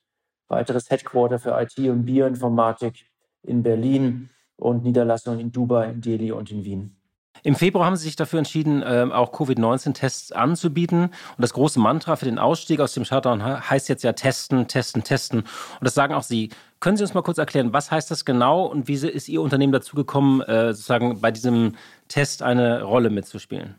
Weiteres 0.49 0.91
Headquarter 0.91 1.39
für 1.39 1.59
IT 1.61 1.79
und 1.79 2.05
Bioinformatik 2.05 3.07
in 3.43 3.63
Berlin 3.63 4.31
und 4.57 4.85
Niederlassungen 4.85 5.41
in 5.41 5.53
Dubai, 5.53 5.91
in 5.91 6.01
Delhi 6.01 6.33
und 6.33 6.51
in 6.51 6.65
Wien. 6.65 6.97
Im 7.43 7.57
Februar 7.57 7.87
haben 7.87 7.97
Sie 7.97 8.05
sich 8.05 8.17
dafür 8.17 8.39
entschieden, 8.39 8.83
ähm, 8.87 9.13
auch 9.13 9.33
Covid-19-Tests 9.33 10.33
anzubieten. 10.33 11.05
Und 11.05 11.13
das 11.39 11.53
große 11.53 11.79
Mantra 11.81 12.17
für 12.17 12.25
den 12.25 12.39
Ausstieg 12.39 12.81
aus 12.81 12.95
dem 12.95 13.05
Shutdown 13.05 13.43
heißt 13.45 13.89
jetzt 13.89 14.05
ja 14.05 14.13
testen, 14.13 14.67
testen, 14.69 15.03
testen. 15.05 15.41
Und 15.41 15.49
das 15.81 15.95
sagen 15.95 16.15
auch 16.15 16.23
Sie. 16.23 16.51
Können 16.81 16.97
Sie 16.97 17.03
uns 17.03 17.15
mal 17.15 17.23
kurz 17.23 17.39
erklären, 17.39 17.73
was 17.73 17.91
heißt 17.91 18.11
das 18.11 18.25
genau 18.25 18.67
und 18.67 18.89
wie 18.89 18.95
ist 18.95 19.29
Ihr 19.29 19.43
Unternehmen 19.43 19.73
dazu 19.73 19.97
gekommen, 19.97 20.41
äh, 20.43 20.73
sozusagen 20.73 21.21
bei 21.21 21.31
diesem 21.31 21.77
Test 22.09 22.43
eine 22.43 22.83
Rolle 22.83 23.11
mitzuspielen? 23.11 23.75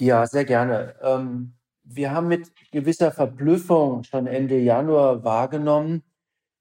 Ja, 0.00 0.26
sehr 0.26 0.44
gerne. 0.44 0.94
Ähm, 1.02 1.54
wir 1.84 2.10
haben 2.10 2.28
mit 2.28 2.50
gewisser 2.72 3.12
Verblüffung 3.12 4.02
schon 4.02 4.26
Ende 4.26 4.58
Januar 4.58 5.24
wahrgenommen, 5.24 6.02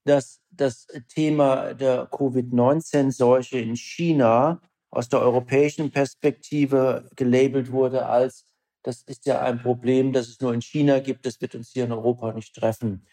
dass 0.05 0.39
das 0.51 0.87
Thema 1.09 1.73
der 1.73 2.07
Covid-19-Seuche 2.07 3.57
in 3.57 3.75
China 3.75 4.61
aus 4.95 5.09
der 5.09 5.19
europäischen 5.19 5.91
Perspektive 5.91 7.09
gelabelt 7.15 7.71
wurde 7.71 8.05
als, 8.05 8.45
das 8.81 9.01
ist 9.03 9.25
ja 9.25 9.41
ein 9.41 9.61
Problem, 9.61 10.13
das 10.13 10.29
es 10.29 10.39
nur 10.39 10.53
in 10.53 10.61
China 10.61 10.99
gibt, 10.99 11.25
das 11.25 11.41
wird 11.41 11.53
uns 11.53 11.71
hier 11.71 11.83
in 11.83 11.91
Europa 11.91 12.31
nicht 12.31 12.55
treffen. 12.55 13.05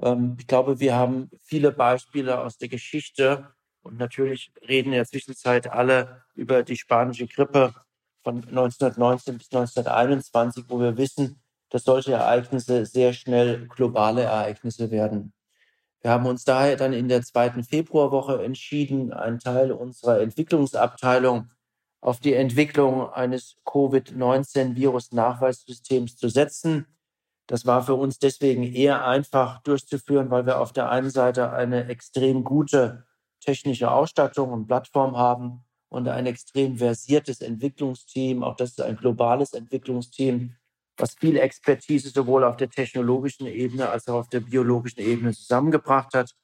Ähm, 0.00 0.36
ich 0.38 0.46
glaube, 0.46 0.78
wir 0.78 0.94
haben 0.94 1.30
viele 1.42 1.72
Beispiele 1.72 2.40
aus 2.40 2.56
der 2.56 2.68
Geschichte 2.68 3.52
und 3.82 3.98
natürlich 3.98 4.52
reden 4.68 4.90
in 4.90 4.98
der 4.98 5.06
Zwischenzeit 5.06 5.66
alle 5.66 6.22
über 6.34 6.62
die 6.62 6.76
spanische 6.76 7.26
Grippe 7.26 7.74
von 8.22 8.36
1919 8.36 9.38
bis 9.38 9.52
1921, 9.52 10.64
wo 10.68 10.78
wir 10.78 10.96
wissen, 10.96 11.42
dass 11.70 11.82
solche 11.82 12.12
Ereignisse 12.12 12.86
sehr 12.86 13.12
schnell 13.12 13.66
globale 13.66 14.22
Ereignisse 14.22 14.92
werden. 14.92 15.32
Wir 16.04 16.10
haben 16.10 16.26
uns 16.26 16.44
daher 16.44 16.76
dann 16.76 16.92
in 16.92 17.08
der 17.08 17.22
zweiten 17.22 17.64
Februarwoche 17.64 18.44
entschieden, 18.44 19.14
einen 19.14 19.38
Teil 19.38 19.72
unserer 19.72 20.20
Entwicklungsabteilung 20.20 21.48
auf 22.02 22.20
die 22.20 22.34
Entwicklung 22.34 23.10
eines 23.10 23.56
Covid-19-Virus-Nachweissystems 23.64 26.18
zu 26.18 26.28
setzen. 26.28 26.84
Das 27.46 27.64
war 27.64 27.82
für 27.82 27.94
uns 27.94 28.18
deswegen 28.18 28.64
eher 28.64 29.06
einfach 29.06 29.62
durchzuführen, 29.62 30.30
weil 30.30 30.44
wir 30.44 30.60
auf 30.60 30.74
der 30.74 30.90
einen 30.90 31.08
Seite 31.08 31.52
eine 31.52 31.88
extrem 31.88 32.44
gute 32.44 33.06
technische 33.40 33.90
Ausstattung 33.90 34.52
und 34.52 34.66
Plattform 34.66 35.16
haben 35.16 35.64
und 35.88 36.06
ein 36.06 36.26
extrem 36.26 36.76
versiertes 36.76 37.40
Entwicklungsteam. 37.40 38.42
Auch 38.42 38.56
das 38.56 38.72
ist 38.72 38.82
ein 38.82 38.96
globales 38.96 39.54
Entwicklungsteam, 39.54 40.54
was 40.96 41.14
viel 41.14 41.36
Expertise 41.36 42.10
sowohl 42.10 42.44
auf 42.44 42.56
der 42.56 42.70
technologischen 42.70 43.46
Ebene 43.46 43.88
als 43.88 44.08
auch 44.08 44.20
auf 44.20 44.28
der 44.28 44.40
biologischen 44.40 45.00
Ebene 45.00 45.32
zusammengebracht 45.32 46.14
hat. 46.14 46.34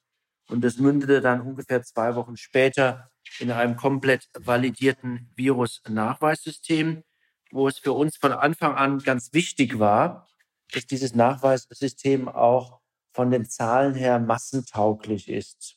Und 0.48 0.62
das 0.62 0.78
mündete 0.78 1.20
dann 1.20 1.40
ungefähr 1.40 1.82
zwei 1.82 2.16
Wochen 2.16 2.36
später 2.36 3.10
in 3.38 3.52
einem 3.52 3.76
komplett 3.76 4.28
validierten 4.36 5.30
Virus-Nachweissystem, 5.36 7.04
wo 7.52 7.68
es 7.68 7.78
für 7.78 7.92
uns 7.92 8.16
von 8.16 8.32
Anfang 8.32 8.74
an 8.74 8.98
ganz 8.98 9.32
wichtig 9.32 9.78
war, 9.78 10.28
dass 10.72 10.86
dieses 10.86 11.14
Nachweissystem 11.14 12.28
auch 12.28 12.80
von 13.12 13.30
den 13.30 13.44
Zahlen 13.44 13.94
her 13.94 14.18
massentauglich 14.18 15.28
ist. 15.28 15.76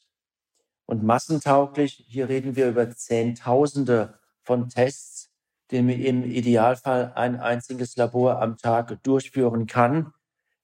Und 0.85 1.03
massentauglich, 1.03 2.05
hier 2.07 2.29
reden 2.29 2.55
wir 2.55 2.69
über 2.69 2.89
Zehntausende 2.89 4.19
von 4.43 4.69
Tests, 4.69 5.32
den 5.71 5.89
im 5.89 6.23
Idealfall 6.23 7.13
ein 7.15 7.39
einziges 7.39 7.95
Labor 7.95 8.41
am 8.41 8.57
Tag 8.57 9.01
durchführen 9.03 9.65
kann. 9.65 10.13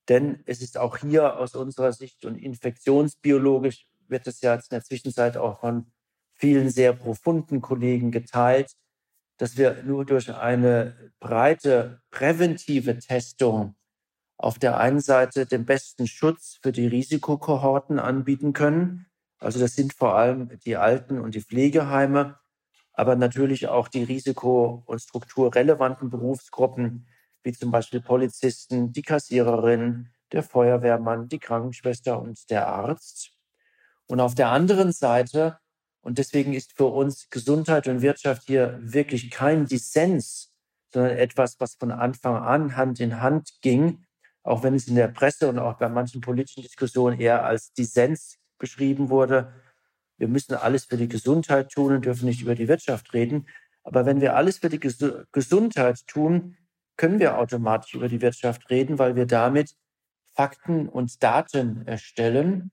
Denn 0.08 0.41
es 0.46 0.62
ist 0.62 0.77
auch 0.77 0.98
hier 0.98 1.38
aus 1.38 1.56
unserer 1.56 1.94
Sicht 1.94 2.25
und 2.25 2.38
infektionsbiologisch 2.38 3.86
wird 4.08 4.27
es 4.27 4.41
ja 4.41 4.56
in 4.56 4.62
der 4.72 4.84
Zwischenzeit 4.84 5.38
auch 5.38 5.60
von 5.60 5.91
vielen 6.34 6.70
sehr 6.70 6.94
profunden 6.94 7.62
Kollegen 7.62 8.12
geteilt, 8.12 8.74
dass 9.38 9.58
wir 9.58 9.84
nur 9.84 10.06
durch 10.06 10.34
eine 10.34 11.12
breite 11.20 12.01
präventive 12.12 12.98
Testung 13.00 13.75
auf 14.38 14.58
der 14.58 14.77
einen 14.77 15.01
Seite 15.01 15.46
den 15.46 15.65
besten 15.65 16.08
Schutz 16.08 16.60
für 16.62 16.72
die 16.72 16.88
Risikokohorten 16.88 18.00
anbieten 18.00 18.53
können. 18.53 19.08
Also 19.38 19.60
das 19.60 19.75
sind 19.75 19.94
vor 19.94 20.15
allem 20.15 20.58
die 20.65 20.77
Alten- 20.77 21.20
und 21.20 21.36
die 21.36 21.41
Pflegeheime, 21.41 22.39
aber 23.00 23.15
natürlich 23.15 23.70
auch 23.70 23.88
die 23.88 24.03
risiko- 24.03 24.84
und 24.86 25.00
strukturrelevanten 25.00 26.10
Berufsgruppen, 26.10 27.08
wie 27.44 27.53
zum 27.53 27.72
Beispiel 27.72 28.01
Polizisten, 28.01 28.91
die 28.91 29.03
Kassiererin, 29.03 30.10
der 30.34 30.44
Feuerwehrmann, 30.44 31.29
die 31.29 31.39
Krankenschwester 31.39 32.22
und 32.22 32.50
der 32.50 32.68
Arzt. 32.68 33.32
Und 34.08 34.20
auf 34.20 34.36
der 34.36 34.50
anderen 34.50 34.91
Seite, 34.91 35.60
und 36.01 36.18
deswegen 36.18 36.51
ist 36.53 36.75
für 36.75 36.88
uns 36.88 37.29
Gesundheit 37.29 37.88
und 37.88 38.01
Wirtschaft 38.01 38.44
hier 38.48 38.77
wirklich 38.82 39.32
kein 39.32 39.65
Dissens, 39.65 40.51
sondern 40.94 41.18
etwas, 41.18 41.58
was 41.58 41.75
von 41.75 41.91
Anfang 41.91 42.36
an 42.36 42.75
Hand 42.75 43.00
in 43.00 43.22
Hand 43.22 43.62
ging, 43.62 44.03
auch 44.44 44.62
wenn 44.62 44.75
es 44.75 44.89
in 44.89 44.96
der 44.96 45.08
Presse 45.08 45.48
und 45.48 45.58
auch 45.58 45.77
bei 45.77 45.88
manchen 45.88 46.20
politischen 46.20 46.63
Diskussionen 46.63 47.18
eher 47.18 47.46
als 47.46 47.72
Dissens 47.72 48.39
beschrieben 48.58 49.10
wurde, 49.10 49.53
wir 50.20 50.28
müssen 50.28 50.54
alles 50.54 50.86
für 50.86 50.98
die 50.98 51.08
Gesundheit 51.08 51.72
tun 51.72 51.96
und 51.96 52.06
dürfen 52.06 52.26
nicht 52.26 52.42
über 52.42 52.54
die 52.54 52.68
Wirtschaft 52.68 53.14
reden. 53.14 53.48
Aber 53.84 54.06
wenn 54.06 54.22
wir 54.22 54.36
alles 54.36 54.60
für 54.60 54.70
die 54.70 54.80
Ges 54.80 55.04
Gesundheit 55.32 56.06
tun, 56.08 56.58
können 56.98 57.20
wir 57.20 57.38
automatisch 57.38 57.96
über 57.96 58.10
die 58.10 58.22
Wirtschaft 58.22 58.70
reden, 58.70 59.00
weil 59.00 59.16
wir 59.16 59.26
damit 59.26 59.74
Fakten 60.36 60.90
und 60.90 61.24
Daten 61.24 61.88
erstellen, 61.88 62.72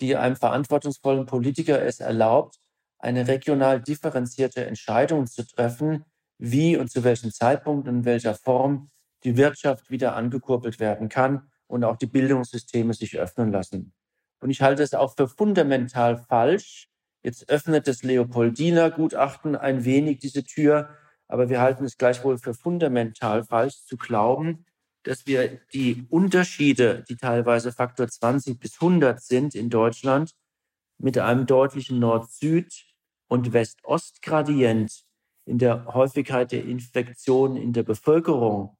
die 0.00 0.16
einem 0.16 0.36
verantwortungsvollen 0.36 1.26
Politiker 1.26 1.82
es 1.82 2.00
erlaubt, 2.00 2.58
eine 2.98 3.26
regional 3.26 3.80
differenzierte 3.80 4.66
Entscheidung 4.66 5.26
zu 5.26 5.46
treffen, 5.46 6.04
wie 6.38 6.76
und 6.76 6.90
zu 6.90 7.04
welchem 7.04 7.32
Zeitpunkt 7.32 7.88
und 7.88 7.96
in 7.96 8.04
welcher 8.04 8.34
Form 8.34 8.90
die 9.24 9.36
Wirtschaft 9.36 9.90
wieder 9.90 10.14
angekurbelt 10.14 10.78
werden 10.78 11.08
kann 11.08 11.50
und 11.66 11.84
auch 11.84 11.96
die 11.96 12.06
Bildungssysteme 12.06 12.92
sich 12.92 13.18
öffnen 13.18 13.50
lassen. 13.50 13.94
Und 14.42 14.50
ich 14.50 14.60
halte 14.60 14.82
es 14.82 14.92
auch 14.92 15.14
für 15.16 15.28
fundamental 15.28 16.16
falsch. 16.28 16.88
Jetzt 17.22 17.48
öffnet 17.48 17.86
das 17.86 18.02
Leopoldiner 18.02 18.90
Gutachten 18.90 19.54
ein 19.54 19.84
wenig 19.84 20.18
diese 20.18 20.42
Tür, 20.42 20.96
aber 21.28 21.48
wir 21.48 21.60
halten 21.60 21.84
es 21.84 21.96
gleichwohl 21.96 22.38
für 22.38 22.52
fundamental 22.52 23.44
falsch 23.44 23.84
zu 23.84 23.96
glauben, 23.96 24.66
dass 25.04 25.26
wir 25.26 25.60
die 25.72 26.06
Unterschiede, 26.10 27.04
die 27.08 27.16
teilweise 27.16 27.70
Faktor 27.70 28.08
20 28.08 28.58
bis 28.58 28.74
100 28.74 29.22
sind 29.22 29.54
in 29.54 29.70
Deutschland, 29.70 30.34
mit 30.98 31.18
einem 31.18 31.46
deutlichen 31.46 32.00
Nord-Süd- 32.00 32.86
und 33.28 33.52
West-Ost-Gradient 33.52 35.04
in 35.44 35.58
der 35.58 35.86
Häufigkeit 35.86 36.50
der 36.50 36.64
Infektionen 36.64 37.56
in 37.56 37.72
der 37.72 37.84
Bevölkerung, 37.84 38.76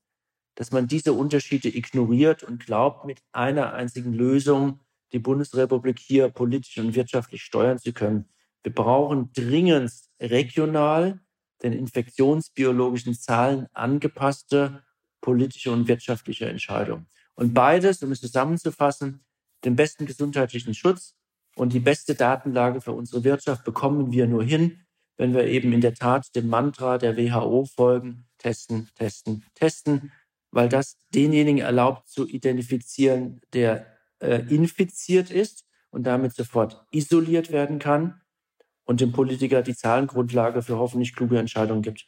dass 0.57 0.73
man 0.73 0.89
diese 0.89 1.13
Unterschiede 1.13 1.69
ignoriert 1.69 2.43
und 2.43 2.67
glaubt, 2.67 3.05
mit 3.05 3.21
einer 3.31 3.75
einzigen 3.75 4.13
Lösung 4.13 4.81
die 5.13 5.19
Bundesrepublik 5.19 5.99
hier 5.99 6.29
politisch 6.29 6.79
und 6.79 6.95
wirtschaftlich 6.95 7.43
steuern 7.43 7.79
zu 7.79 7.93
können. 7.93 8.29
Wir 8.63 8.73
brauchen 8.73 9.31
dringend 9.33 9.93
regional 10.21 11.21
den 11.63 11.73
infektionsbiologischen 11.73 13.15
Zahlen 13.15 13.67
angepasste 13.73 14.83
politische 15.21 15.71
und 15.71 15.89
wirtschaftliche 15.89 16.47
Entscheidungen. 16.47 17.07
Und 17.35 17.55
beides, 17.55 18.03
um 18.03 18.13
es 18.13 18.21
zusammenzufassen, 18.21 19.25
den 19.65 19.77
besten 19.77 20.07
gesundheitlichen 20.07 20.75
Schutz 20.75 21.15
und 21.55 21.73
die 21.73 21.81
beste 21.81 22.15
Datenlage 22.15 22.81
für 22.81 22.93
unsere 22.93 23.25
Wirtschaft 23.25 23.65
bekommen 23.65 24.13
wir 24.13 24.27
nur 24.27 24.43
hin, 24.43 24.85
wenn 25.17 25.35
wir 25.35 25.45
eben 25.47 25.73
in 25.73 25.81
der 25.81 25.95
Tat 25.95 26.35
dem 26.35 26.49
Mantra 26.49 26.99
der 26.99 27.17
WHO 27.17 27.67
folgen, 27.67 28.27
testen, 28.39 28.91
testen, 28.97 29.45
testen, 29.55 30.13
weil 30.51 30.69
das 30.69 30.99
denjenigen 31.15 31.59
erlaubt 31.59 32.09
zu 32.09 32.27
identifizieren, 32.27 33.41
der 33.53 33.87
äh, 34.23 34.43
infiziert 34.49 35.31
ist 35.31 35.65
und 35.91 36.05
damit 36.05 36.35
sofort 36.35 36.85
isoliert 36.91 37.53
werden 37.53 37.79
kann 37.79 38.21
und 38.85 39.01
dem 39.01 39.13
Politiker 39.13 39.63
die 39.63 39.75
Zahlengrundlage 39.75 40.63
für 40.63 40.79
hoffentlich 40.79 41.15
kluge 41.15 41.39
Entscheidungen 41.39 41.83
gibt. 41.83 42.07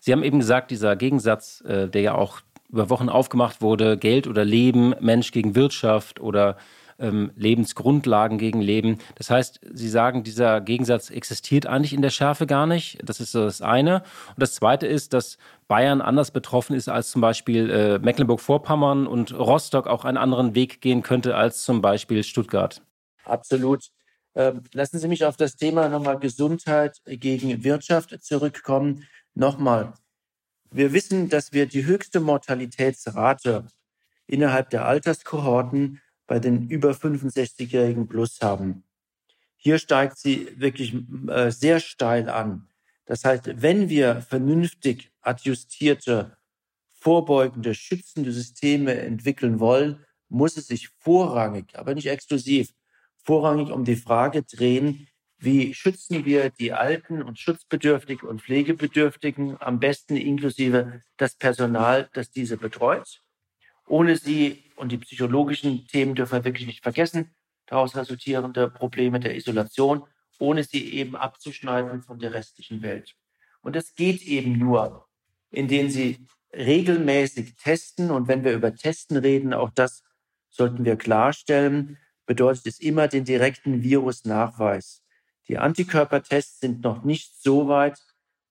Sie 0.00 0.12
haben 0.12 0.22
eben 0.22 0.38
gesagt, 0.38 0.70
dieser 0.70 0.96
Gegensatz, 0.96 1.60
äh, 1.62 1.88
der 1.88 2.02
ja 2.02 2.14
auch 2.14 2.40
über 2.68 2.90
Wochen 2.90 3.08
aufgemacht 3.08 3.62
wurde, 3.62 3.96
Geld 3.96 4.26
oder 4.26 4.44
Leben, 4.44 4.94
Mensch 5.00 5.32
gegen 5.32 5.54
Wirtschaft 5.54 6.20
oder 6.20 6.56
ähm, 6.98 7.30
Lebensgrundlagen 7.36 8.38
gegen 8.38 8.60
Leben. 8.60 8.98
Das 9.14 9.30
heißt, 9.30 9.60
Sie 9.72 9.88
sagen, 9.88 10.22
dieser 10.22 10.60
Gegensatz 10.60 11.10
existiert 11.10 11.66
eigentlich 11.66 11.92
in 11.92 12.02
der 12.02 12.10
Schärfe 12.10 12.46
gar 12.46 12.66
nicht. 12.66 12.98
Das 13.04 13.20
ist 13.20 13.34
das 13.34 13.62
eine. 13.62 14.02
Und 14.28 14.38
das 14.38 14.54
zweite 14.54 14.86
ist, 14.86 15.12
dass 15.12 15.38
Bayern 15.68 16.00
anders 16.00 16.30
betroffen 16.30 16.74
ist 16.74 16.88
als 16.88 17.10
zum 17.10 17.20
Beispiel 17.20 17.70
äh, 17.70 17.98
Mecklenburg-Vorpommern 17.98 19.06
und 19.06 19.32
Rostock 19.32 19.86
auch 19.86 20.04
einen 20.04 20.16
anderen 20.16 20.54
Weg 20.54 20.80
gehen 20.80 21.02
könnte 21.02 21.36
als 21.36 21.62
zum 21.62 21.80
Beispiel 21.80 22.22
Stuttgart. 22.22 22.82
Absolut. 23.24 23.90
Ähm, 24.34 24.62
lassen 24.72 24.98
Sie 24.98 25.08
mich 25.08 25.24
auf 25.24 25.36
das 25.36 25.56
Thema 25.56 25.88
nochmal 25.88 26.18
Gesundheit 26.18 27.00
gegen 27.04 27.64
Wirtschaft 27.64 28.16
zurückkommen. 28.22 29.04
Nochmal, 29.34 29.92
wir 30.70 30.92
wissen, 30.92 31.28
dass 31.28 31.52
wir 31.52 31.66
die 31.66 31.84
höchste 31.84 32.20
Mortalitätsrate 32.20 33.66
innerhalb 34.26 34.70
der 34.70 34.84
Alterskohorten 34.84 36.00
bei 36.28 36.38
den 36.38 36.68
über 36.68 36.92
65-Jährigen 36.92 38.06
plus 38.06 38.40
haben. 38.40 38.84
Hier 39.56 39.78
steigt 39.78 40.18
sie 40.18 40.48
wirklich 40.56 40.94
äh, 41.26 41.50
sehr 41.50 41.80
steil 41.80 42.28
an. 42.28 42.68
Das 43.06 43.24
heißt, 43.24 43.62
wenn 43.62 43.88
wir 43.88 44.20
vernünftig 44.20 45.10
adjustierte, 45.22 46.36
vorbeugende, 46.92 47.74
schützende 47.74 48.30
Systeme 48.30 48.94
entwickeln 48.94 49.58
wollen, 49.58 50.04
muss 50.28 50.56
es 50.56 50.68
sich 50.68 50.88
vorrangig, 50.98 51.76
aber 51.76 51.94
nicht 51.94 52.06
exklusiv, 52.06 52.72
vorrangig 53.24 53.70
um 53.70 53.84
die 53.84 53.96
Frage 53.96 54.42
drehen, 54.42 55.08
wie 55.38 55.72
schützen 55.72 56.24
wir 56.24 56.50
die 56.50 56.72
Alten 56.72 57.22
und 57.22 57.38
Schutzbedürftigen 57.38 58.28
und 58.28 58.42
Pflegebedürftigen 58.42 59.56
am 59.60 59.78
besten 59.80 60.16
inklusive 60.16 61.00
das 61.16 61.36
Personal, 61.36 62.10
das 62.12 62.30
diese 62.30 62.56
betreut? 62.56 63.22
Ohne 63.86 64.16
sie 64.16 64.67
und 64.78 64.92
die 64.92 64.98
psychologischen 64.98 65.86
Themen 65.86 66.14
dürfen 66.14 66.32
wir 66.32 66.44
wirklich 66.44 66.66
nicht 66.66 66.82
vergessen, 66.82 67.34
daraus 67.66 67.96
resultierende 67.96 68.70
Probleme 68.70 69.20
der 69.20 69.36
Isolation, 69.36 70.04
ohne 70.38 70.64
sie 70.64 70.94
eben 70.94 71.16
abzuschneiden 71.16 72.02
von 72.02 72.18
der 72.18 72.32
restlichen 72.32 72.82
Welt. 72.82 73.14
Und 73.60 73.76
das 73.76 73.94
geht 73.94 74.22
eben 74.22 74.58
nur, 74.58 75.08
indem 75.50 75.90
sie 75.90 76.26
regelmäßig 76.52 77.56
testen. 77.56 78.10
Und 78.10 78.28
wenn 78.28 78.44
wir 78.44 78.52
über 78.52 78.74
Testen 78.74 79.16
reden, 79.16 79.52
auch 79.52 79.70
das 79.70 80.02
sollten 80.48 80.84
wir 80.84 80.96
klarstellen, 80.96 81.98
bedeutet 82.26 82.66
es 82.66 82.80
immer 82.80 83.08
den 83.08 83.24
direkten 83.24 83.82
Virusnachweis. 83.82 85.02
Die 85.48 85.58
Antikörpertests 85.58 86.60
sind 86.60 86.82
noch 86.82 87.02
nicht 87.04 87.40
so 87.42 87.68
weit, 87.68 87.98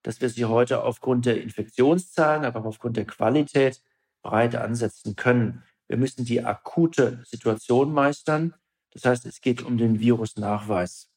dass 0.03 0.21
wir 0.21 0.29
sie 0.29 0.45
heute 0.45 0.83
aufgrund 0.83 1.25
der 1.25 1.41
Infektionszahlen, 1.41 2.45
aber 2.45 2.61
auch 2.61 2.65
aufgrund 2.65 2.97
der 2.97 3.05
Qualität 3.05 3.81
breit 4.21 4.55
ansetzen 4.55 5.15
können. 5.15 5.63
Wir 5.87 5.97
müssen 5.97 6.25
die 6.25 6.43
akute 6.43 7.23
Situation 7.25 7.93
meistern. 7.93 8.53
Das 8.91 9.05
heißt, 9.05 9.25
es 9.25 9.41
geht 9.41 9.61
um 9.61 9.77
den 9.77 9.99
Virusnachweis. 9.99 11.09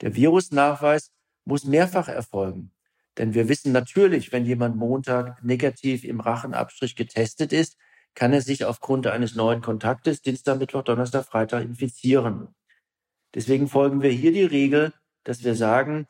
Der 0.00 0.14
Virusnachweis 0.14 1.12
muss 1.44 1.64
mehrfach 1.64 2.08
erfolgen. 2.08 2.72
Denn 3.16 3.34
wir 3.34 3.48
wissen 3.48 3.72
natürlich, 3.72 4.32
wenn 4.32 4.46
jemand 4.46 4.76
Montag 4.76 5.42
negativ 5.42 6.04
im 6.04 6.20
Rachenabstrich 6.20 6.94
getestet 6.94 7.52
ist, 7.52 7.76
kann 8.14 8.32
er 8.32 8.42
sich 8.42 8.64
aufgrund 8.64 9.06
eines 9.06 9.34
neuen 9.34 9.60
Kontaktes 9.60 10.22
Dienstag, 10.22 10.58
Mittwoch, 10.58 10.82
Donnerstag, 10.82 11.24
Freitag 11.24 11.62
infizieren. 11.64 12.54
Deswegen 13.34 13.68
folgen 13.68 14.02
wir 14.02 14.10
hier 14.10 14.32
die 14.32 14.44
Regel, 14.44 14.92
dass 15.24 15.44
wir 15.44 15.54
sagen, 15.54 16.06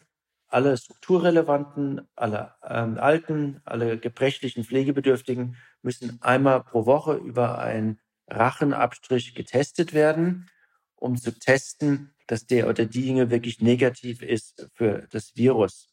alle 0.48 0.76
strukturrelevanten, 0.76 2.08
alle 2.16 2.54
ähm, 2.62 2.98
alten, 2.98 3.60
alle 3.64 3.98
gebrechlichen 3.98 4.64
Pflegebedürftigen 4.64 5.56
müssen 5.82 6.20
einmal 6.23 6.62
pro 6.62 6.87
Woche 6.87 7.14
über 7.14 7.58
einen 7.58 8.00
Rachenabstrich 8.28 9.35
getestet 9.35 9.94
werden, 9.94 10.50
um 10.94 11.16
zu 11.16 11.37
testen, 11.38 12.14
dass 12.26 12.47
der 12.47 12.68
oder 12.68 12.85
diejenige 12.85 13.30
wirklich 13.30 13.61
negativ 13.61 14.23
ist 14.23 14.68
für 14.75 15.06
das 15.11 15.37
Virus. 15.37 15.88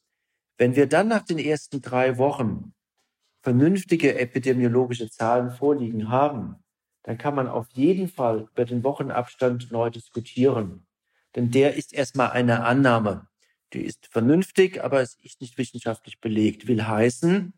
Wenn 0.58 0.76
wir 0.76 0.88
dann 0.88 1.08
nach 1.08 1.24
den 1.24 1.40
ersten 1.40 1.82
drei 1.82 2.18
Wochen 2.18 2.74
vernünftige 3.42 4.18
epidemiologische 4.18 5.10
Zahlen 5.10 5.52
vorliegen 5.52 6.10
haben, 6.10 6.64
dann 7.04 7.18
kann 7.18 7.36
man 7.36 7.48
auf 7.48 7.68
jeden 7.74 8.08
Fall 8.08 8.48
über 8.52 8.66
den 8.66 8.84
Wochenabstand 8.84 9.72
neu 9.72 9.92
diskutieren. 9.92 10.88
Denn 11.36 11.52
der 11.52 11.76
ist 11.76 11.94
erstmal 11.94 12.32
eine 12.32 12.64
Annahme. 12.64 13.28
Die 13.74 13.82
ist 13.82 14.08
vernünftig, 14.08 14.84
aber 14.84 15.02
es 15.02 15.16
ist 15.22 15.42
nicht 15.42 15.58
wissenschaftlich 15.58 16.20
belegt. 16.20 16.68
Will 16.68 16.88
heißen, 16.88 17.54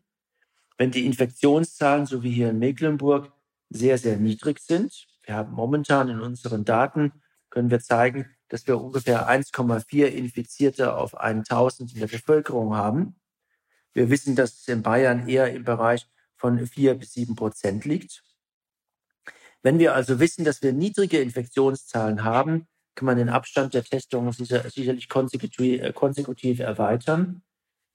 wenn 0.78 0.90
die 0.90 1.04
Infektionszahlen, 1.04 2.06
so 2.06 2.22
wie 2.22 2.30
hier 2.30 2.50
in 2.50 2.58
Mecklenburg, 2.58 3.30
sehr, 3.68 3.98
sehr 3.98 4.16
niedrig 4.16 4.60
sind, 4.60 5.06
wir 5.24 5.34
haben 5.34 5.52
momentan 5.52 6.08
in 6.08 6.20
unseren 6.20 6.64
Daten, 6.64 7.12
können 7.50 7.70
wir 7.70 7.80
zeigen, 7.80 8.34
dass 8.48 8.66
wir 8.66 8.80
ungefähr 8.80 9.28
1,4 9.28 10.06
Infizierte 10.06 10.94
auf 10.94 11.14
1000 11.14 11.92
in 11.92 12.00
der 12.00 12.06
Bevölkerung 12.06 12.74
haben. 12.74 13.16
Wir 13.92 14.08
wissen, 14.08 14.36
dass 14.36 14.60
es 14.60 14.68
in 14.68 14.82
Bayern 14.82 15.28
eher 15.28 15.52
im 15.52 15.64
Bereich 15.64 16.08
von 16.36 16.66
4 16.66 16.94
bis 16.94 17.12
7 17.12 17.34
Prozent 17.34 17.84
liegt. 17.84 18.22
Wenn 19.62 19.78
wir 19.78 19.94
also 19.94 20.20
wissen, 20.20 20.44
dass 20.44 20.62
wir 20.62 20.72
niedrige 20.72 21.20
Infektionszahlen 21.20 22.24
haben, 22.24 22.68
kann 22.94 23.06
man 23.06 23.18
den 23.18 23.28
Abstand 23.28 23.74
der 23.74 23.84
Testungen 23.84 24.32
sicherlich 24.32 25.08
äh, 25.10 25.92
konsekutiv 25.92 26.60
erweitern. 26.60 27.42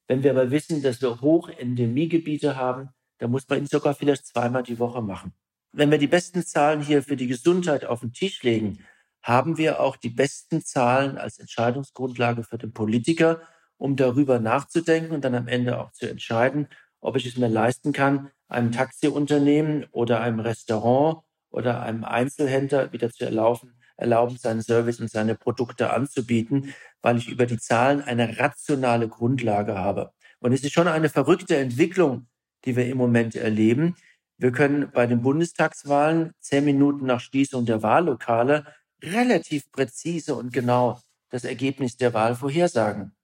Wenn 0.06 0.22
wir 0.22 0.32
aber 0.32 0.50
wissen, 0.50 0.82
dass 0.82 1.00
wir 1.00 1.20
Hochendemiegebiete 1.20 2.56
haben, 2.56 2.90
dann 3.18 3.30
muss 3.30 3.48
man 3.48 3.60
ihn 3.60 3.66
sogar 3.66 3.94
vielleicht 3.94 4.26
zweimal 4.26 4.62
die 4.62 4.78
Woche 4.78 5.02
machen. 5.02 5.32
Wenn 5.72 5.90
wir 5.90 5.98
die 5.98 6.06
besten 6.06 6.44
Zahlen 6.44 6.80
hier 6.80 7.02
für 7.02 7.16
die 7.16 7.26
Gesundheit 7.26 7.84
auf 7.84 8.00
den 8.00 8.12
Tisch 8.12 8.42
legen, 8.42 8.84
haben 9.22 9.56
wir 9.56 9.80
auch 9.80 9.96
die 9.96 10.10
besten 10.10 10.62
Zahlen 10.62 11.16
als 11.16 11.38
Entscheidungsgrundlage 11.38 12.44
für 12.44 12.58
den 12.58 12.72
Politiker, 12.72 13.40
um 13.78 13.96
darüber 13.96 14.38
nachzudenken 14.38 15.12
und 15.12 15.24
dann 15.24 15.34
am 15.34 15.48
Ende 15.48 15.80
auch 15.80 15.90
zu 15.92 16.08
entscheiden, 16.08 16.68
ob 17.00 17.16
ich 17.16 17.26
es 17.26 17.36
mir 17.36 17.48
leisten 17.48 17.92
kann, 17.92 18.30
einem 18.48 18.72
Taxiunternehmen 18.72 19.86
oder 19.90 20.20
einem 20.20 20.40
Restaurant 20.40 21.24
oder 21.50 21.82
einem 21.82 22.04
Einzelhändler 22.04 22.92
wieder 22.92 23.10
zu 23.10 23.24
erlauben, 23.24 23.74
erlauben, 23.96 24.36
seinen 24.36 24.62
Service 24.62 25.00
und 25.00 25.10
seine 25.10 25.34
Produkte 25.34 25.92
anzubieten, 25.92 26.74
weil 27.02 27.18
ich 27.18 27.28
über 27.28 27.46
die 27.46 27.58
Zahlen 27.58 28.02
eine 28.02 28.38
rationale 28.38 29.08
Grundlage 29.08 29.76
habe. 29.76 30.12
Und 30.40 30.52
es 30.52 30.62
ist 30.62 30.72
schon 30.72 30.88
eine 30.88 31.08
verrückte 31.08 31.56
Entwicklung, 31.56 32.26
die 32.64 32.76
wir 32.76 32.86
im 32.86 32.98
Moment 32.98 33.34
erleben. 33.34 33.96
Wir 34.36 34.52
können 34.52 34.90
bei 34.92 35.06
den 35.06 35.22
Bundestagswahlen 35.22 36.32
zehn 36.40 36.64
Minuten 36.64 37.06
nach 37.06 37.20
Schließung 37.20 37.66
der 37.66 37.82
Wahllokale 37.82 38.66
relativ 39.02 39.70
präzise 39.70 40.34
und 40.34 40.52
genau 40.52 41.00
das 41.30 41.44
Ergebnis 41.44 41.96
der 41.96 42.14
Wahl 42.14 42.34
vorhersagen. 42.34 43.14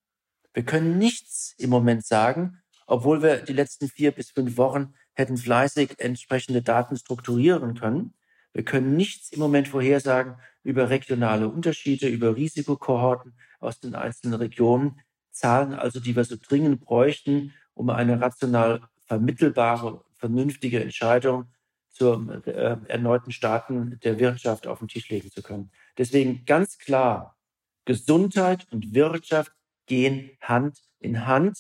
Wir 0.53 0.65
können 0.65 0.99
nichts 0.99 1.55
im 1.59 1.71
Moment 1.71 2.05
sagen, 2.05 2.61
obwohl 2.87 3.23
wir 3.23 3.39
die 3.39 3.53
letzten 3.53 3.89
vier 3.89 4.11
bis 4.13 4.31
fünf 4.31 4.57
Wochen 4.57 4.95
hätten 5.15 5.37
fleißig 5.37 5.95
entsprechende 5.99 6.63
Daten 6.63 6.97
strukturieren 6.97 7.75
können. 7.75 8.15
Wir 8.53 8.65
können 8.65 8.97
nichts 8.97 9.31
im 9.33 9.41
Moment 9.41 9.69
vorhersagen 9.69 10.37
über 10.63 10.91
regionale 10.91 11.49
Unterschiede, 11.49 12.09
über 12.09 12.37
Risikokohorten 12.37 13.35
aus 13.61 13.81
den 13.81 13.95
einzelnen 13.95 14.35
Regionen, 14.35 15.01
Zahlen 15.31 15.75
also, 15.75 16.01
die 16.01 16.17
wir 16.17 16.25
so 16.25 16.37
dringend 16.37 16.81
bräuchten, 16.81 17.55
um 17.75 17.91
eine 17.91 18.21
rational 18.21 18.83
vermittelbare, 19.07 20.05
vernünftige 20.15 20.83
Entscheidung 20.83 21.47
zum 21.91 22.31
äh, 22.31 22.77
erneuten 22.89 23.33
Starten 23.33 23.99
der 24.01 24.19
Wirtschaft 24.19 24.67
auf 24.67 24.81
den 24.81 24.89
Tisch 24.89 25.09
legen 25.09 25.31
zu 25.31 25.43
können. 25.43 25.71
Deswegen 25.99 26.45
ganz 26.45 26.79
klar, 26.79 27.37
Gesundheit 27.85 28.67
und 28.71 28.95
Wirtschaft 28.95 29.53
gehen 29.87 30.31
Hand 30.41 30.81
in 30.99 31.27
Hand. 31.27 31.59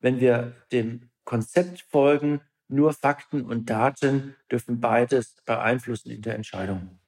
Wenn 0.00 0.20
wir 0.20 0.56
dem 0.72 1.10
Konzept 1.24 1.82
folgen, 1.90 2.40
nur 2.72 2.92
Fakten 2.92 3.42
und 3.42 3.68
Daten 3.68 4.36
dürfen 4.50 4.80
beides 4.80 5.36
beeinflussen 5.44 6.10
in 6.10 6.22
der 6.22 6.34
Entscheidung. 6.34 7.00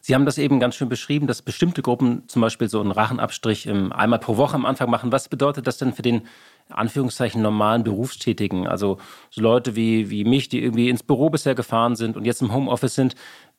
Sie 0.00 0.14
haben 0.14 0.26
das 0.26 0.38
eben 0.38 0.60
ganz 0.60 0.74
schön 0.74 0.88
beschrieben, 0.88 1.26
dass 1.26 1.42
bestimmte 1.42 1.80
Gruppen 1.80 2.24
zum 2.28 2.42
Beispiel 2.42 2.68
so 2.68 2.80
einen 2.80 2.90
Rachenabstrich 2.90 3.70
einmal 3.70 4.18
pro 4.18 4.36
Woche 4.36 4.54
am 4.54 4.66
Anfang 4.66 4.90
machen. 4.90 5.12
Was 5.12 5.28
bedeutet 5.28 5.66
das 5.66 5.78
denn 5.78 5.92
für 5.92 6.02
den 6.02 6.22
Anführungszeichen 6.68 7.40
normalen 7.40 7.84
Berufstätigen? 7.84 8.66
Also 8.66 8.98
so 9.30 9.40
Leute 9.40 9.76
wie, 9.76 10.10
wie 10.10 10.24
mich, 10.24 10.48
die 10.48 10.62
irgendwie 10.62 10.88
ins 10.88 11.02
Büro 11.02 11.30
bisher 11.30 11.54
gefahren 11.54 11.96
sind 11.96 12.16
und 12.16 12.24
jetzt 12.24 12.42
im 12.42 12.52
Homeoffice 12.52 12.94
sind, 12.94 13.14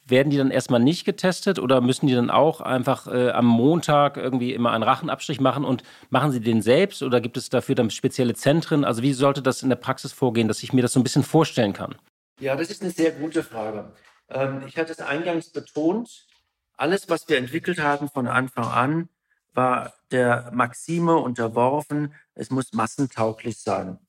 werden 0.05 0.29
die 0.29 0.37
dann 0.37 0.51
erstmal 0.51 0.79
nicht 0.79 1.05
getestet 1.05 1.59
oder 1.59 1.81
müssen 1.81 2.07
die 2.07 2.13
dann 2.13 2.29
auch 2.29 2.61
einfach 2.61 3.07
äh, 3.07 3.29
am 3.29 3.45
Montag 3.45 4.17
irgendwie 4.17 4.53
immer 4.53 4.71
einen 4.71 4.83
Rachenabstrich 4.83 5.39
machen 5.39 5.63
und 5.63 5.83
machen 6.09 6.31
sie 6.31 6.41
den 6.41 6.61
selbst 6.61 7.03
oder 7.03 7.21
gibt 7.21 7.37
es 7.37 7.49
dafür 7.49 7.75
dann 7.75 7.89
spezielle 7.89 8.33
Zentren? 8.33 8.83
Also 8.83 9.01
wie 9.01 9.13
sollte 9.13 9.41
das 9.41 9.63
in 9.63 9.69
der 9.69 9.77
Praxis 9.77 10.11
vorgehen, 10.11 10.47
dass 10.47 10.63
ich 10.63 10.73
mir 10.73 10.81
das 10.81 10.93
so 10.93 10.99
ein 10.99 11.03
bisschen 11.03 11.23
vorstellen 11.23 11.73
kann? 11.73 11.95
Ja, 12.39 12.55
das 12.55 12.69
ist 12.69 12.81
eine 12.81 12.91
sehr 12.91 13.11
gute 13.11 13.43
Frage. 13.43 13.93
Ähm, 14.29 14.63
ich 14.67 14.77
hatte 14.77 14.91
es 14.91 14.99
eingangs 14.99 15.51
betont, 15.51 16.27
alles, 16.75 17.07
was 17.07 17.29
wir 17.29 17.37
entwickelt 17.37 17.79
haben 17.79 18.09
von 18.09 18.27
Anfang 18.27 18.65
an, 18.65 19.09
war 19.53 19.93
der 20.11 20.51
Maxime 20.53 21.15
unterworfen, 21.17 22.13
es 22.33 22.49
muss 22.49 22.73
massentauglich 22.73 23.59
sein. 23.59 23.99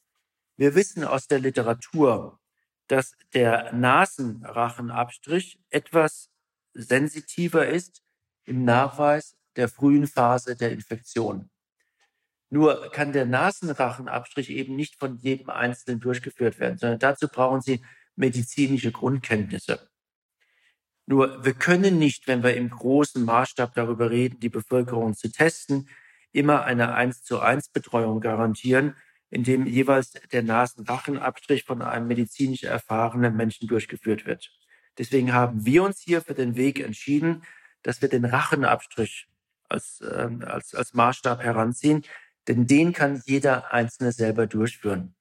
Wir 0.57 0.75
wissen 0.75 1.05
aus 1.05 1.27
der 1.27 1.41
Literatur, 1.41 2.39
dass 2.89 3.17
der 3.33 3.73
Nasenrachenabstrich 3.73 5.59
etwas 5.71 6.31
sensitiver 6.73 7.67
ist 7.67 8.03
im 8.45 8.65
Nachweis 8.65 9.37
der 9.57 9.69
frühen 9.69 10.07
Phase 10.07 10.57
der 10.57 10.73
Infektion. 10.73 11.51
Nur 12.51 12.91
kann 12.93 13.13
der 13.13 13.27
Nasenrachenabstrich 13.27 14.51
eben 14.51 14.77
nicht 14.77 14.97
von 14.97 15.17
jedem 15.17 15.51
Einzelnen 15.51 16.01
durchgeführt 16.01 16.59
werden, 16.59 16.79
sondern 16.79 16.99
dazu 16.99 17.29
brauchen 17.29 17.61
Sie 17.61 17.83
medizinische 18.17 18.93
Grundkenntnisse. 18.93 19.89
Nur 21.07 21.45
wir 21.45 21.55
können 21.55 21.99
nicht, 21.99 22.27
wenn 22.27 22.43
wir 22.43 22.55
im 22.55 22.71
großen 22.71 23.25
Maßstab 23.25 23.75
darüber 23.75 24.11
reden, 24.11 24.41
die 24.41 24.49
Bevölkerung 24.49 25.15
zu 25.15 25.31
testen, 25.31 25.89
immer 26.33 26.65
eine 26.65 26.95
1 26.95 27.25
zu 27.25 27.41
1 27.41 27.69
Betreuung 27.71 28.21
garantieren, 28.21 28.97
in 29.35 29.43
dem 29.43 29.67
jeweils 29.67 30.13
der 30.31 30.45
Nasenrachenabstrich 30.45 31.65
von 31.65 31.83
einem 31.83 32.07
medizinisch 32.07 32.63
erfahrenen 32.63 33.35
Menschen 33.35 33.67
durchgeführt 33.67 34.27
wird. 34.27 34.53
Deswegen 34.97 35.33
haben 35.33 35.67
wir 35.67 35.83
uns 35.83 35.99
hier 35.99 36.23
für 36.23 36.35
den 36.35 36.55
Weg 36.55 36.79
entschieden, 36.79 37.43
dass 37.83 38.01
wir 38.01 38.09
den 38.09 38.25
Rachenabstrich 38.25 39.27
als, 39.69 40.01
äh, 40.03 40.29
als, 40.45 40.77
als 40.77 40.95
Maßstab 40.95 41.43
heranziehen. 41.43 42.05
Denn 42.47 42.69
den 42.69 42.93
kann 42.93 43.23
jeder 43.27 43.73
Einzelne 43.73 44.13
selber 44.13 44.47
durchführen. 44.47 45.17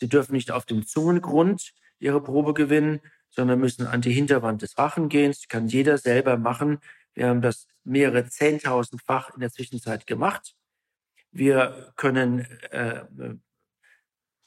Sie 0.00 0.08
dürfen 0.08 0.32
nicht 0.32 0.50
auf 0.50 0.66
dem 0.66 0.84
Zungengrund 0.84 1.72
ihre 2.00 2.20
Probe 2.20 2.52
gewinnen, 2.52 3.00
sondern 3.30 3.60
müssen 3.60 3.86
an 3.86 4.00
die 4.00 4.12
Hinterwand 4.12 4.62
des 4.62 4.76
Rachen 4.76 5.08
gehen. 5.08 5.30
Das 5.30 5.46
kann 5.46 5.68
jeder 5.68 5.98
selber 5.98 6.36
machen. 6.36 6.80
Wir 7.14 7.28
haben 7.28 7.42
das 7.42 7.68
mehrere 7.84 8.28
Zehntausendfach 8.28 9.34
in 9.34 9.40
der 9.40 9.52
Zwischenzeit 9.52 10.04
gemacht. 10.04 10.56
Wir 11.30 11.92
können 11.96 12.40
äh, 12.70 13.04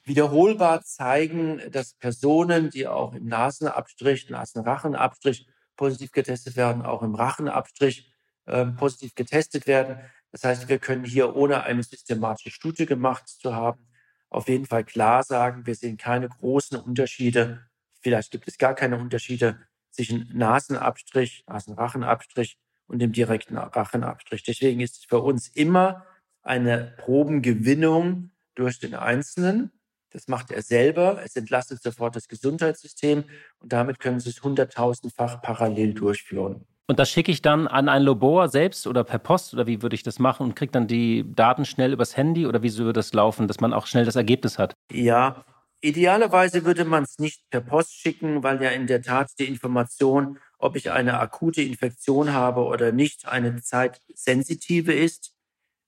wiederholbar 0.04 0.82
zeigen, 0.84 1.62
dass 1.72 1.94
Personen, 1.94 2.70
die 2.70 2.88
auch 2.88 3.14
im 3.14 3.28
Nasenabstrich, 3.28 4.30
Nasenrachenabstrich 4.30 5.48
positiv 5.76 6.12
getestet 6.12 6.58
werden, 6.58 6.82
auch 6.82 7.04
im 7.04 7.16
Rachenabstrich 7.16 8.12
äh, 8.46 8.66
positiv 8.66 9.16
getestet 9.16 9.68
werden. 9.68 10.00
Das 10.32 10.44
heißt, 10.44 10.68
wir 10.68 10.80
können 10.80 11.06
hier, 11.06 11.36
ohne 11.36 11.64
eine 11.64 11.84
systematische 11.84 12.52
Studie 12.52 12.86
gemacht 12.86 13.28
zu 13.28 13.56
haben, 13.56 13.88
auf 14.30 14.48
jeden 14.48 14.66
Fall 14.66 14.84
klar 14.84 15.24
sagen, 15.24 15.66
wir 15.66 15.76
sehen 15.76 15.98
keine 15.98 16.30
großen 16.30 16.80
Unterschiede. 16.80 17.66
Vielleicht 18.02 18.32
gibt 18.32 18.48
es 18.48 18.58
gar 18.58 18.76
keine 18.76 18.98
Unterschiede 18.98 19.60
zwischen 19.92 20.30
Nasenabstrich, 20.34 21.44
Nasenrachenabstrich 21.48 22.58
und 22.88 23.00
dem 23.00 23.12
direkten 23.12 23.58
Rachenabstrich. 23.58 24.44
Deswegen 24.44 24.82
ist 24.82 24.98
es 24.98 25.06
für 25.06 25.20
uns 25.20 25.48
immer 25.48 26.06
eine 26.42 26.94
Probengewinnung 26.98 28.32
durch 28.56 28.80
den 28.80 28.96
Einzelnen. 28.96 29.72
Das 30.12 30.28
macht 30.28 30.52
er 30.52 30.62
selber. 30.62 31.22
Es 31.24 31.36
entlastet 31.36 31.82
sofort 31.84 32.16
das 32.16 32.28
Gesundheitssystem 32.28 33.26
und 33.60 33.74
damit 33.74 34.00
können 34.00 34.20
Sie 34.20 34.30
es 34.30 34.42
hunderttausendfach 34.42 35.42
parallel 35.42 35.94
durchführen. 35.94 36.66
Und 36.88 36.98
das 36.98 37.12
schicke 37.12 37.32
ich 37.32 37.44
dann 37.44 37.68
an 37.68 37.88
ein 37.88 38.02
Labor 38.02 38.50
selbst 38.50 38.88
oder 38.88 39.04
per 39.04 39.20
Post 39.20 39.54
oder 39.54 39.68
wie 39.68 39.84
würde 39.84 39.94
ich 39.94 40.02
das 40.02 40.18
machen 40.18 40.44
und 40.44 40.56
kriege 40.56 40.72
dann 40.72 40.88
die 40.88 41.24
Daten 41.36 41.66
schnell 41.66 41.94
übers 41.94 42.18
Handy 42.18 42.48
oder 42.48 42.64
wie 42.64 42.76
würde 42.78 42.94
das 42.94 43.14
laufen, 43.14 43.48
dass 43.48 43.60
man 43.60 43.74
auch 43.74 43.86
schnell 43.86 44.06
das 44.06 44.16
Ergebnis 44.16 44.58
hat? 44.58 44.74
Ja, 44.92 45.46
idealerweise 45.82 46.66
würde 46.66 46.86
man 46.86 47.04
es 47.04 47.20
nicht 47.20 47.48
per 47.52 47.62
Post 47.62 47.94
schicken, 47.94 48.42
weil 48.42 48.60
ja 48.64 48.72
in 48.72 48.88
der 48.88 49.04
Tat 49.04 49.30
die 49.38 49.48
Information, 49.48 50.40
ob 50.58 50.76
ich 50.76 50.90
eine 50.90 51.20
akute 51.20 51.62
Infektion 51.62 52.34
habe 52.34 52.62
oder 52.62 52.92
nicht, 52.92 53.28
eine 53.28 53.62
zeitsensitive 53.62 54.92
ist. 54.92 55.36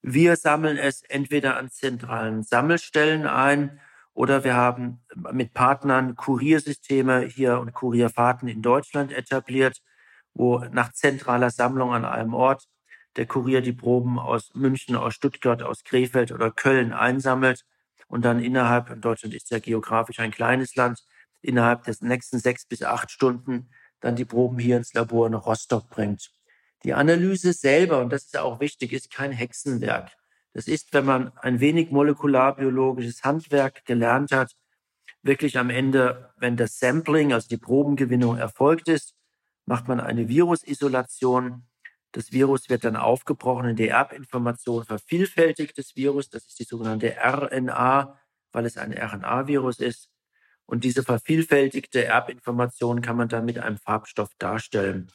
Wir 0.01 0.35
sammeln 0.35 0.77
es 0.77 1.03
entweder 1.03 1.57
an 1.57 1.69
zentralen 1.69 2.43
Sammelstellen 2.43 3.27
ein 3.27 3.79
oder 4.13 4.43
wir 4.43 4.55
haben 4.55 5.01
mit 5.31 5.53
Partnern 5.53 6.15
Kuriersysteme 6.15 7.21
hier 7.21 7.59
und 7.59 7.73
Kurierfahrten 7.73 8.47
in 8.47 8.61
Deutschland 8.61 9.11
etabliert 9.11 9.81
wo 10.33 10.59
nach 10.71 10.91
zentraler 10.93 11.49
Sammlung 11.49 11.93
an 11.93 12.05
einem 12.05 12.33
Ort 12.33 12.67
der 13.17 13.25
Kurier 13.25 13.61
die 13.61 13.73
Proben 13.73 14.17
aus 14.17 14.51
München, 14.53 14.95
aus 14.95 15.13
Stuttgart, 15.13 15.61
aus 15.63 15.83
Krefeld 15.83 16.31
oder 16.31 16.51
Köln 16.51 16.93
einsammelt 16.93 17.65
und 18.07 18.23
dann 18.23 18.39
innerhalb, 18.39 18.89
in 18.89 19.01
Deutschland 19.01 19.33
ist 19.35 19.51
ja 19.51 19.59
geografisch 19.59 20.19
ein 20.19 20.31
kleines 20.31 20.75
Land, 20.75 21.03
innerhalb 21.41 21.83
des 21.83 22.01
nächsten 22.01 22.39
sechs 22.39 22.65
bis 22.65 22.83
acht 22.83 23.11
Stunden 23.11 23.69
dann 23.99 24.15
die 24.15 24.25
Proben 24.25 24.59
hier 24.59 24.77
ins 24.77 24.93
Labor 24.93 25.29
nach 25.29 25.45
Rostock 25.45 25.89
bringt. 25.89 26.31
Die 26.83 26.93
Analyse 26.93 27.53
selber, 27.53 27.99
und 27.99 28.11
das 28.11 28.23
ist 28.23 28.37
auch 28.37 28.59
wichtig, 28.59 28.93
ist 28.93 29.11
kein 29.11 29.31
Hexenwerk. 29.31 30.11
Das 30.53 30.67
ist, 30.67 30.93
wenn 30.93 31.05
man 31.05 31.31
ein 31.37 31.59
wenig 31.59 31.91
molekularbiologisches 31.91 33.23
Handwerk 33.23 33.85
gelernt 33.85 34.31
hat, 34.31 34.55
wirklich 35.21 35.57
am 35.57 35.69
Ende, 35.69 36.33
wenn 36.37 36.57
das 36.57 36.79
Sampling, 36.79 37.33
also 37.33 37.47
die 37.47 37.57
Probengewinnung 37.57 38.37
erfolgt 38.37 38.87
ist, 38.87 39.13
macht 39.65 39.87
man 39.87 39.99
eine 39.99 40.27
Virusisolation. 40.27 41.67
Das 42.11 42.31
Virus 42.31 42.69
wird 42.69 42.83
dann 42.83 42.95
aufgebrochen 42.95 43.69
in 43.69 43.75
die 43.75 43.87
Erbinformation, 43.87 44.83
vervielfältigt 44.83 45.77
das 45.77 45.95
Virus. 45.95 46.29
Das 46.29 46.45
ist 46.47 46.59
die 46.59 46.65
sogenannte 46.65 47.15
RNA, 47.23 48.19
weil 48.51 48.65
es 48.65 48.77
ein 48.77 48.91
RNA-Virus 48.91 49.79
ist. 49.79 50.09
Und 50.65 50.83
diese 50.83 51.03
vervielfältigte 51.03 52.03
Erbinformation 52.05 53.01
kann 53.01 53.17
man 53.17 53.29
dann 53.29 53.45
mit 53.45 53.59
einem 53.59 53.77
Farbstoff 53.77 54.29
darstellen. 54.37 55.11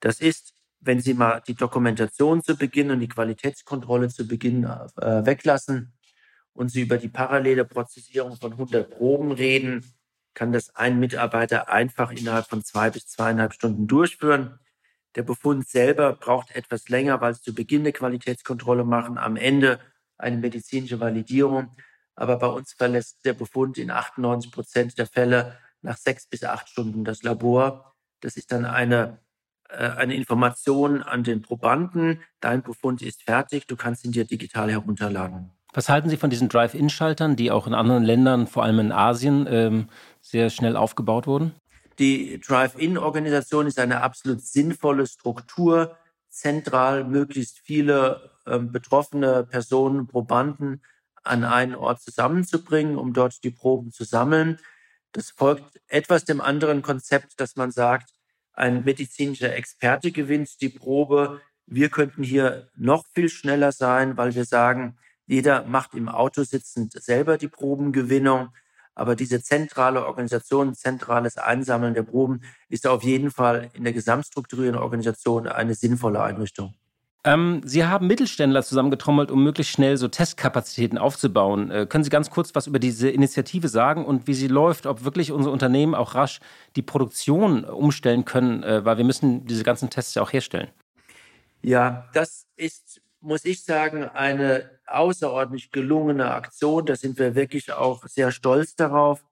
Das 0.00 0.20
ist, 0.20 0.53
wenn 0.84 1.00
Sie 1.00 1.14
mal 1.14 1.42
die 1.46 1.54
Dokumentation 1.54 2.42
zu 2.42 2.56
Beginn 2.56 2.90
und 2.90 3.00
die 3.00 3.08
Qualitätskontrolle 3.08 4.08
zu 4.08 4.28
Beginn 4.28 4.64
äh, 4.64 5.26
weglassen 5.26 5.92
und 6.52 6.68
Sie 6.68 6.82
über 6.82 6.98
die 6.98 7.08
parallele 7.08 7.64
Prozessierung 7.64 8.36
von 8.36 8.52
100 8.52 8.90
Proben 8.90 9.32
reden, 9.32 9.84
kann 10.34 10.52
das 10.52 10.74
ein 10.74 10.98
Mitarbeiter 10.98 11.68
einfach 11.68 12.10
innerhalb 12.10 12.46
von 12.46 12.62
zwei 12.62 12.90
bis 12.90 13.06
zweieinhalb 13.06 13.54
Stunden 13.54 13.86
durchführen. 13.86 14.58
Der 15.14 15.22
Befund 15.22 15.66
selber 15.68 16.12
braucht 16.12 16.54
etwas 16.54 16.88
länger, 16.88 17.20
weil 17.20 17.32
es 17.32 17.42
zu 17.42 17.54
Beginn 17.54 17.82
eine 17.82 17.92
Qualitätskontrolle 17.92 18.84
machen, 18.84 19.16
am 19.16 19.36
Ende 19.36 19.78
eine 20.18 20.36
medizinische 20.36 21.00
Validierung. 21.00 21.76
Aber 22.16 22.38
bei 22.38 22.48
uns 22.48 22.72
verlässt 22.72 23.24
der 23.24 23.34
Befund 23.34 23.78
in 23.78 23.90
98 23.90 24.52
Prozent 24.52 24.98
der 24.98 25.06
Fälle 25.06 25.58
nach 25.82 25.96
sechs 25.96 26.26
bis 26.26 26.44
acht 26.44 26.68
Stunden 26.68 27.04
das 27.04 27.22
Labor. 27.22 27.94
Das 28.20 28.36
ist 28.36 28.52
dann 28.52 28.64
eine, 28.64 29.20
eine 29.78 30.14
Information 30.14 31.02
an 31.02 31.24
den 31.24 31.42
Probanden. 31.42 32.22
Dein 32.40 32.62
Befund 32.62 33.02
ist 33.02 33.22
fertig, 33.22 33.66
du 33.66 33.76
kannst 33.76 34.04
ihn 34.04 34.12
dir 34.12 34.24
digital 34.24 34.70
herunterladen. 34.70 35.50
Was 35.72 35.88
halten 35.88 36.08
Sie 36.08 36.16
von 36.16 36.30
diesen 36.30 36.48
Drive-In-Schaltern, 36.48 37.34
die 37.34 37.50
auch 37.50 37.66
in 37.66 37.74
anderen 37.74 38.04
Ländern, 38.04 38.46
vor 38.46 38.62
allem 38.62 38.78
in 38.78 38.92
Asien, 38.92 39.46
ähm, 39.50 39.88
sehr 40.20 40.50
schnell 40.50 40.76
aufgebaut 40.76 41.26
wurden? 41.26 41.52
Die 41.98 42.40
Drive-In-Organisation 42.40 43.66
ist 43.66 43.78
eine 43.80 44.00
absolut 44.00 44.40
sinnvolle 44.40 45.06
Struktur, 45.06 45.96
zentral 46.28 47.04
möglichst 47.04 47.58
viele 47.58 48.30
ähm, 48.46 48.70
betroffene 48.70 49.44
Personen, 49.44 50.06
Probanden 50.06 50.82
an 51.24 51.44
einen 51.44 51.74
Ort 51.74 52.02
zusammenzubringen, 52.02 52.96
um 52.96 53.12
dort 53.12 53.42
die 53.42 53.50
Proben 53.50 53.90
zu 53.90 54.04
sammeln. 54.04 54.58
Das 55.12 55.30
folgt 55.30 55.80
etwas 55.88 56.24
dem 56.24 56.40
anderen 56.40 56.82
Konzept, 56.82 57.40
dass 57.40 57.56
man 57.56 57.70
sagt, 57.70 58.10
ein 58.54 58.84
medizinischer 58.84 59.54
Experte 59.54 60.12
gewinnt 60.12 60.60
die 60.60 60.68
Probe. 60.68 61.40
Wir 61.66 61.88
könnten 61.88 62.22
hier 62.22 62.68
noch 62.76 63.04
viel 63.14 63.28
schneller 63.28 63.72
sein, 63.72 64.16
weil 64.16 64.34
wir 64.34 64.44
sagen, 64.44 64.96
jeder 65.26 65.64
macht 65.64 65.94
im 65.94 66.08
Auto 66.08 66.42
sitzend 66.44 66.92
selber 66.92 67.38
die 67.38 67.48
Probengewinnung. 67.48 68.50
Aber 68.94 69.16
diese 69.16 69.42
zentrale 69.42 70.06
Organisation, 70.06 70.74
zentrales 70.74 71.36
Einsammeln 71.36 71.94
der 71.94 72.04
Proben 72.04 72.42
ist 72.68 72.86
auf 72.86 73.02
jeden 73.02 73.30
Fall 73.30 73.70
in 73.74 73.82
der 73.82 73.92
gesamtstrukturierenden 73.92 74.80
Organisation 74.80 75.48
eine 75.48 75.74
sinnvolle 75.74 76.22
Einrichtung. 76.22 76.74
Ähm, 77.24 77.62
Sie 77.64 77.84
haben 77.84 78.06
Mittelständler 78.06 78.62
zusammengetrommelt, 78.62 79.30
um 79.30 79.42
möglichst 79.42 79.72
schnell 79.72 79.96
so 79.96 80.08
Testkapazitäten 80.08 80.98
aufzubauen. 80.98 81.70
Äh, 81.70 81.86
können 81.86 82.04
Sie 82.04 82.10
ganz 82.10 82.30
kurz 82.30 82.54
was 82.54 82.66
über 82.66 82.78
diese 82.78 83.08
Initiative 83.08 83.68
sagen 83.68 84.04
und 84.04 84.26
wie 84.26 84.34
sie 84.34 84.48
läuft, 84.48 84.84
ob 84.86 85.04
wirklich 85.04 85.32
unsere 85.32 85.52
Unternehmen 85.52 85.94
auch 85.94 86.14
rasch 86.14 86.40
die 86.76 86.82
Produktion 86.82 87.64
umstellen 87.64 88.24
können, 88.24 88.62
äh, 88.62 88.84
weil 88.84 88.98
wir 88.98 89.04
müssen 89.04 89.46
diese 89.46 89.64
ganzen 89.64 89.88
Tests 89.88 90.14
ja 90.14 90.22
auch 90.22 90.32
herstellen. 90.32 90.68
Ja, 91.62 92.08
das 92.12 92.46
ist 92.56 93.00
muss 93.24 93.44
ich 93.44 93.64
sagen, 93.64 94.04
eine 94.04 94.70
außerordentlich 94.86 95.72
gelungene 95.72 96.30
Aktion. 96.30 96.84
Da 96.84 96.94
sind 96.94 97.18
wir 97.18 97.34
wirklich 97.34 97.72
auch 97.72 98.06
sehr 98.06 98.30
stolz 98.30 98.76
darauf. 98.76 99.24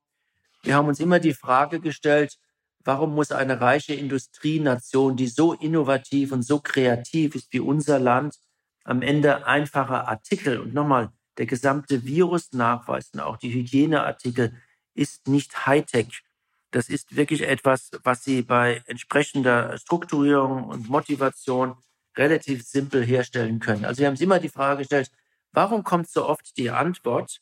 Wir 0.62 0.74
haben 0.74 0.88
uns 0.88 0.98
immer 0.98 1.20
die 1.20 1.35
Frage 1.35 1.78
gestellt, 1.78 2.38
warum 2.85 3.14
muss 3.14 3.33
eine 3.33 3.61
reiche 3.61 3.95
Industrienation, 3.95 5.16
die 5.16 5.29
so 5.29 5.53
innovativ 5.53 6.33
und 6.33 6.42
so 6.42 6.61
kreativ 6.61 7.35
ist 7.35 7.53
wie 7.53 7.61
unser 7.61 7.99
Land, 7.99 8.37
am 8.85 9.03
Ende 9.03 9.47
einfache 9.47 10.09
Artikel 10.09 10.59
und 10.59 10.75
nochmal 10.75 11.11
der 11.38 11.47
gesamte 11.47 12.05
Virusnachweis 12.05 13.11
und 13.12 13.21
auch 13.21 13.37
die 13.37 13.53
Hygieneartikel 13.53 14.55
ist 14.95 15.29
nicht 15.29 15.66
Hightech. 15.66 16.23
Das 16.71 16.88
ist 16.88 17.16
wirklich 17.16 17.42
etwas, 17.42 17.90
was 18.03 18.25
Sie 18.25 18.42
bei 18.42 18.83
entsprechender 18.87 19.79
Strukturierung 19.79 20.64
und 20.64 20.88
Motivation 20.88 21.77
relativ 22.16 22.64
simpel 22.66 23.05
herstellen 23.05 23.61
können. 23.61 23.85
Also 23.85 24.01
wir 24.01 24.07
haben 24.07 24.14
uns 24.14 24.21
immer 24.21 24.40
die 24.40 24.49
Frage 24.49 24.79
gestellt, 24.79 25.11
warum 25.53 25.85
kommt 25.85 26.11
so 26.11 26.27
oft 26.27 26.57
die 26.57 26.71
Antwort, 26.71 27.40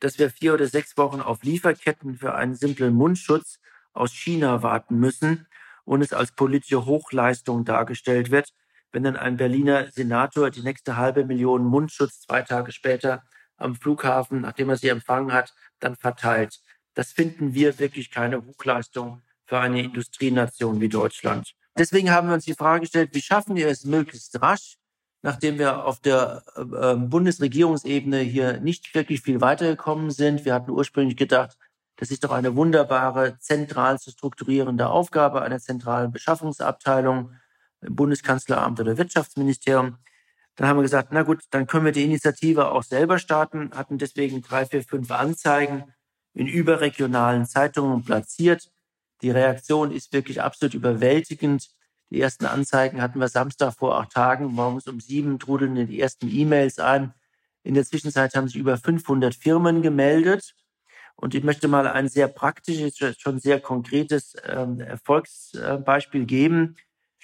dass 0.00 0.18
wir 0.18 0.30
vier 0.30 0.54
oder 0.54 0.66
sechs 0.66 0.96
Wochen 0.96 1.20
auf 1.20 1.42
Lieferketten 1.42 2.16
für 2.16 2.34
einen 2.34 2.54
simplen 2.54 2.94
Mundschutz 2.94 3.58
aus 3.92 4.12
China 4.12 4.62
warten 4.62 4.98
müssen 4.98 5.46
und 5.84 6.02
es 6.02 6.12
als 6.12 6.32
politische 6.32 6.86
Hochleistung 6.86 7.64
dargestellt 7.64 8.30
wird, 8.30 8.52
wenn 8.92 9.04
dann 9.04 9.16
ein 9.16 9.36
Berliner 9.36 9.90
Senator 9.90 10.50
die 10.50 10.62
nächste 10.62 10.96
halbe 10.96 11.24
Million 11.24 11.64
Mundschutz 11.64 12.20
zwei 12.20 12.42
Tage 12.42 12.72
später 12.72 13.22
am 13.56 13.74
Flughafen, 13.74 14.42
nachdem 14.42 14.70
er 14.70 14.76
sie 14.76 14.88
empfangen 14.88 15.32
hat, 15.32 15.54
dann 15.80 15.96
verteilt. 15.96 16.60
Das 16.94 17.12
finden 17.12 17.54
wir 17.54 17.78
wirklich 17.78 18.10
keine 18.10 18.44
Hochleistung 18.44 19.22
für 19.46 19.58
eine 19.58 19.82
Industrienation 19.82 20.80
wie 20.80 20.88
Deutschland. 20.88 21.54
Deswegen 21.76 22.10
haben 22.10 22.28
wir 22.28 22.34
uns 22.34 22.44
die 22.44 22.54
Frage 22.54 22.82
gestellt, 22.82 23.10
wie 23.12 23.22
schaffen 23.22 23.56
wir 23.56 23.68
es 23.68 23.84
möglichst 23.84 24.40
rasch, 24.42 24.76
nachdem 25.22 25.58
wir 25.58 25.86
auf 25.86 26.00
der 26.00 26.42
äh, 26.56 26.96
Bundesregierungsebene 26.96 28.18
hier 28.18 28.60
nicht 28.60 28.94
wirklich 28.94 29.22
viel 29.22 29.40
weitergekommen 29.40 30.10
sind. 30.10 30.44
Wir 30.44 30.52
hatten 30.52 30.70
ursprünglich 30.70 31.16
gedacht, 31.16 31.56
das 31.96 32.10
ist 32.10 32.24
doch 32.24 32.32
eine 32.32 32.56
wunderbare, 32.56 33.38
zentral 33.38 33.98
zu 33.98 34.10
strukturierende 34.10 34.88
Aufgabe 34.88 35.42
einer 35.42 35.60
zentralen 35.60 36.10
Beschaffungsabteilung 36.10 37.32
Bundeskanzleramt 37.80 38.80
oder 38.80 38.96
Wirtschaftsministerium. 38.96 39.98
Dann 40.56 40.68
haben 40.68 40.78
wir 40.78 40.82
gesagt, 40.82 41.08
na 41.12 41.22
gut, 41.22 41.42
dann 41.50 41.66
können 41.66 41.84
wir 41.84 41.92
die 41.92 42.04
Initiative 42.04 42.70
auch 42.70 42.82
selber 42.82 43.18
starten, 43.18 43.70
hatten 43.74 43.98
deswegen 43.98 44.42
drei, 44.42 44.66
vier, 44.66 44.82
fünf 44.82 45.10
Anzeigen 45.10 45.92
in 46.34 46.46
überregionalen 46.46 47.46
Zeitungen 47.46 48.04
platziert. 48.04 48.70
Die 49.22 49.30
Reaktion 49.30 49.92
ist 49.92 50.12
wirklich 50.12 50.42
absolut 50.42 50.74
überwältigend. 50.74 51.70
Die 52.10 52.20
ersten 52.20 52.44
Anzeigen 52.46 53.00
hatten 53.00 53.18
wir 53.18 53.28
Samstag 53.28 53.74
vor 53.74 53.98
acht 53.98 54.12
Tagen. 54.12 54.46
Morgens 54.46 54.86
um 54.86 55.00
sieben 55.00 55.38
trudeln 55.38 55.86
die 55.86 56.00
ersten 56.00 56.28
E-Mails 56.30 56.78
ein. 56.78 57.14
In 57.62 57.74
der 57.74 57.84
Zwischenzeit 57.84 58.34
haben 58.34 58.48
sich 58.48 58.56
über 58.56 58.76
500 58.76 59.34
Firmen 59.34 59.82
gemeldet. 59.82 60.54
Und 61.22 61.36
ich 61.36 61.44
möchte 61.44 61.68
mal 61.68 61.86
ein 61.86 62.08
sehr 62.08 62.26
praktisches, 62.26 62.98
schon 63.16 63.38
sehr 63.38 63.60
konkretes 63.60 64.34
ähm, 64.44 64.80
Erfolgsbeispiel 64.80 66.26
geben. 66.26 66.74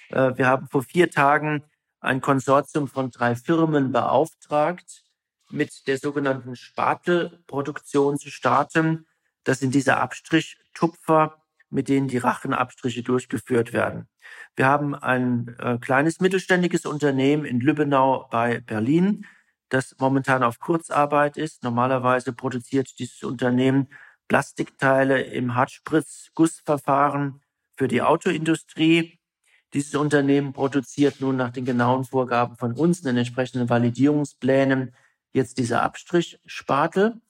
Äh, 0.07 0.37
wir 0.37 0.47
haben 0.47 0.69
vor 0.69 0.83
vier 0.83 1.11
Tagen 1.11 1.65
ein 1.99 2.21
Konsortium 2.21 2.87
von 2.87 3.11
drei 3.11 3.35
Firmen 3.35 3.91
beauftragt, 3.91 5.03
mit 5.51 5.85
der 5.85 5.97
sogenannten 5.97 6.55
Spatelproduktion 6.55 8.17
zu 8.17 8.29
starten. 8.29 9.05
Das 9.43 9.59
sind 9.59 9.75
diese 9.75 9.97
Abstrichtupfer, 9.97 11.35
mit 11.69 11.89
denen 11.89 12.07
die 12.07 12.19
Rachenabstriche 12.19 13.03
durchgeführt 13.03 13.73
werden. 13.73 14.07
Wir 14.55 14.67
haben 14.67 14.95
ein 14.95 15.57
äh, 15.59 15.77
kleines 15.77 16.21
mittelständiges 16.21 16.85
Unternehmen 16.85 17.43
in 17.43 17.59
Lübbenau 17.59 18.29
bei 18.31 18.61
Berlin, 18.61 19.25
das 19.69 19.95
momentan 19.99 20.43
auf 20.43 20.59
Kurzarbeit 20.59 21.37
ist. 21.37 21.63
Normalerweise 21.63 22.33
produziert 22.33 22.99
dieses 22.99 23.23
Unternehmen 23.23 23.87
Plastikteile 24.27 25.21
im 25.21 25.55
Hartspritz-Gussverfahren 25.55 27.41
für 27.75 27.87
die 27.87 28.01
Autoindustrie. 28.01 29.19
Dieses 29.73 29.95
Unternehmen 29.95 30.53
produziert 30.53 31.21
nun 31.21 31.37
nach 31.37 31.51
den 31.51 31.65
genauen 31.65 32.03
Vorgaben 32.03 32.55
von 32.55 32.73
uns, 32.73 33.01
den 33.01 33.17
entsprechenden 33.17 33.69
Validierungsplänen, 33.69 34.95
jetzt 35.31 35.57
diese 35.57 35.81
Abstrichspatel. 35.81 37.21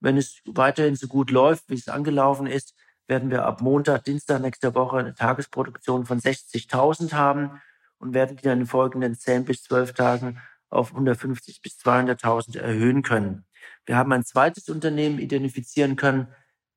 Wenn 0.00 0.16
es 0.16 0.42
weiterhin 0.46 0.96
so 0.96 1.08
gut 1.08 1.30
läuft, 1.30 1.70
wie 1.70 1.74
es 1.74 1.88
angelaufen 1.88 2.46
ist, 2.46 2.74
werden 3.06 3.30
wir 3.30 3.44
ab 3.44 3.60
Montag, 3.60 4.04
Dienstag 4.04 4.40
nächster 4.40 4.74
Woche 4.74 4.98
eine 4.98 5.14
Tagesproduktion 5.14 6.06
von 6.06 6.20
60.000 6.20 7.12
haben 7.12 7.60
und 7.98 8.14
werden 8.14 8.36
die 8.36 8.42
dann 8.42 8.54
in 8.54 8.58
den 8.60 8.66
folgenden 8.66 9.14
10 9.14 9.44
bis 9.44 9.62
12 9.62 9.94
Tagen 9.94 10.40
auf 10.68 10.92
150 10.92 11.62
bis 11.62 11.78
200.000 11.78 12.58
erhöhen 12.58 13.02
können. 13.02 13.44
Wir 13.84 13.96
haben 13.96 14.12
ein 14.12 14.24
zweites 14.24 14.68
Unternehmen 14.68 15.18
identifizieren 15.18 15.96
können. 15.96 16.28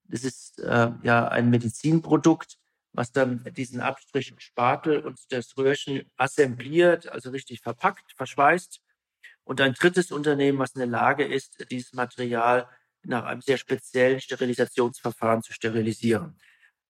Das 0.06 0.24
ist 0.24 0.60
äh, 0.60 0.92
ja 1.04 1.28
ein 1.28 1.50
Medizinprodukt, 1.50 2.58
was 2.94 3.12
dann 3.12 3.44
diesen 3.56 3.82
Abstrich 3.82 4.34
Spatel 4.38 5.00
und 5.00 5.20
das 5.30 5.58
Röhrchen 5.58 6.10
assembliert, 6.18 7.08
also 7.10 7.30
richtig 7.30 7.62
verpackt, 7.62 8.14
verschweißt. 8.16 8.82
Und 9.44 9.62
ein 9.62 9.74
drittes 9.74 10.12
Unternehmen, 10.12 10.60
was 10.60 10.76
in 10.76 10.80
der 10.80 10.88
Lage 10.88 11.26
ist, 11.26 11.66
dieses 11.72 11.94
Material 11.94 12.68
nach 13.04 13.26
einem 13.26 13.42
sehr 13.42 13.58
speziellen 13.58 14.20
Sterilisationsverfahren 14.20 15.42
zu 15.42 15.54
sterilisieren. 15.54 16.38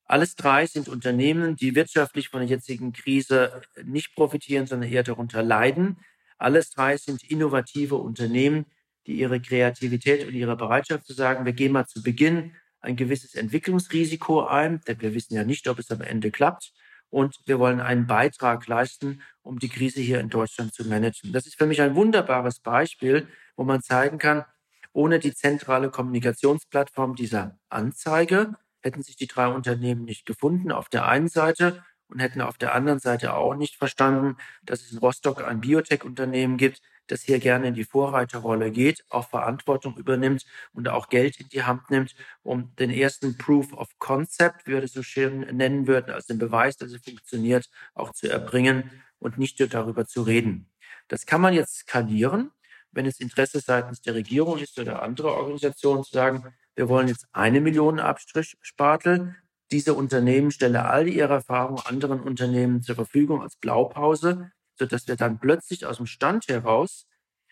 Alles 0.05 0.35
drei 0.35 0.65
sind 0.65 0.89
Unternehmen, 0.89 1.55
die 1.55 1.75
wirtschaftlich 1.75 2.29
von 2.29 2.39
der 2.39 2.49
jetzigen 2.49 2.93
Krise 2.93 3.62
nicht 3.83 4.15
profitieren, 4.15 4.65
sondern 4.65 4.89
eher 4.89 5.03
darunter 5.03 5.43
leiden. 5.43 5.97
Alles 6.39 6.71
drei 6.71 6.97
sind 6.97 7.23
innovative 7.23 7.95
Unternehmen, 7.95 8.65
die 9.06 9.19
ihre 9.19 9.41
Kreativität 9.41 10.25
und 10.28 10.34
ihre 10.34 10.56
Bereitschaft 10.56 11.06
zu 11.06 11.13
sagen, 11.13 11.45
wir 11.45 11.54
gehen 11.54 11.71
mal 11.71 11.86
zu 11.86 12.02
Beginn 12.02 12.56
ein 12.82 12.95
gewisses 12.95 13.36
Entwicklungsrisiko 13.36 14.45
ein, 14.45 14.82
denn 14.88 15.02
wir 15.02 15.13
wissen 15.13 15.36
ja 15.36 15.43
nicht, 15.43 15.67
ob 15.67 15.80
es 15.80 15.91
am 15.91 16.02
Ende 16.02 16.32
klappt. 16.32 16.71
Und 17.10 17.36
wir 17.45 17.60
wollen 17.60 17.82
einen 17.82 18.08
Beitrag 18.08 18.67
leisten, 18.67 19.21
um 19.41 19.60
die 19.60 19.69
Krise 19.69 19.99
hier 19.99 20.19
in 20.19 20.30
Deutschland 20.30 20.73
zu 20.73 20.88
managen. 20.88 21.34
Das 21.34 21.45
ist 21.45 21.58
für 21.58 21.65
mich 21.65 21.82
ein 21.82 21.95
wunderbares 21.95 22.60
Beispiel, 22.60 23.28
wo 23.56 23.63
man 23.63 23.82
zeigen 23.82 24.19
kann, 24.19 24.45
ohne 24.93 25.19
die 25.19 25.34
zentrale 25.34 25.89
Kommunikationsplattform 25.89 27.15
dieser 27.15 27.58
Anzeige 27.69 28.56
hätten 28.82 29.04
sich 29.04 29.15
die 29.15 29.28
drei 29.28 29.47
Unternehmen 29.47 30.06
nicht 30.06 30.25
gefunden 30.25 30.71
auf 30.71 30.89
der 30.89 31.08
einen 31.08 31.28
Seite 31.28 31.84
und 32.10 32.19
hätten 32.19 32.41
auf 32.41 32.58
der 32.58 32.76
anderen 32.76 33.00
Seite 33.00 33.34
auch 33.34 33.56
nicht 33.56 33.76
verstanden, 33.76 34.38
dass 34.63 34.82
es 34.82 34.91
in 34.91 34.98
Rostock 34.98 35.43
ein 35.43 35.62
Biotech-Unternehmen 35.62 36.58
gibt, 36.58 36.82
das 37.08 37.22
hier 37.22 37.39
gerne 37.39 37.67
in 37.69 37.74
die 37.74 37.86
Vorreiterrolle 37.86 38.72
geht, 38.72 39.04
auch 39.10 39.30
Verantwortung 39.30 39.98
übernimmt 39.98 40.45
und 40.74 40.89
auch 40.89 41.10
Geld 41.10 41.39
in 41.39 41.50
die 41.50 41.63
Hand 41.63 41.89
nimmt, 41.89 42.15
um 42.43 42.76
den 42.76 42.89
ersten 42.91 43.38
Proof 43.38 43.74
of 43.74 43.98
Concept, 44.00 44.67
wie 44.67 44.74
wir 44.74 44.82
das 44.82 44.93
so 44.93 45.04
schön 45.04 45.39
nennen 45.56 45.88
würden, 45.88 46.12
also 46.12 46.28
den 46.34 46.39
Beweis, 46.39 46.78
dass 46.78 46.91
es 46.91 47.02
funktioniert, 47.02 47.69
auch 47.93 48.12
zu 48.12 48.30
erbringen 48.30 48.91
und 49.19 49.38
nicht 49.38 49.60
nur 49.60 49.69
darüber 49.69 50.06
zu 50.06 50.22
reden. 50.22 50.69
Das 51.08 51.26
kann 51.26 51.41
man 51.41 51.54
jetzt 51.54 51.80
skalieren, 51.80 52.52
wenn 52.91 53.06
es 53.06 53.19
Interesse 53.19 53.60
seitens 53.60 54.02
der 54.02 54.15
Regierung 54.15 54.58
ist 54.58 54.80
oder 54.80 55.02
anderer 55.02 55.34
Organisationen 55.34 56.04
zu 56.04 56.12
sagen, 56.12 56.54
wir 56.76 56.89
wollen 56.89 57.08
jetzt 57.08 57.28
eine 57.34 57.62
Million 57.62 58.00
Abstrichspatel. 58.00 59.36
Diese 59.71 59.93
Unternehmen 59.93 60.51
stellen 60.51 60.75
all 60.75 61.08
ihre 61.08 61.34
Erfahrungen 61.34 61.84
anderen 61.86 62.21
Unternehmen 62.21 62.82
zur 62.82 62.95
Verfügung 62.95 63.41
als 63.41 63.55
Blaupause 63.55 64.51
sodass 64.79 65.08
wir 65.08 65.17
dann 65.17 65.39
plötzlich 65.39 65.86
aus 65.86 65.97
dem 65.97 66.08
Stand 66.08 66.47
heraus 66.47 67.05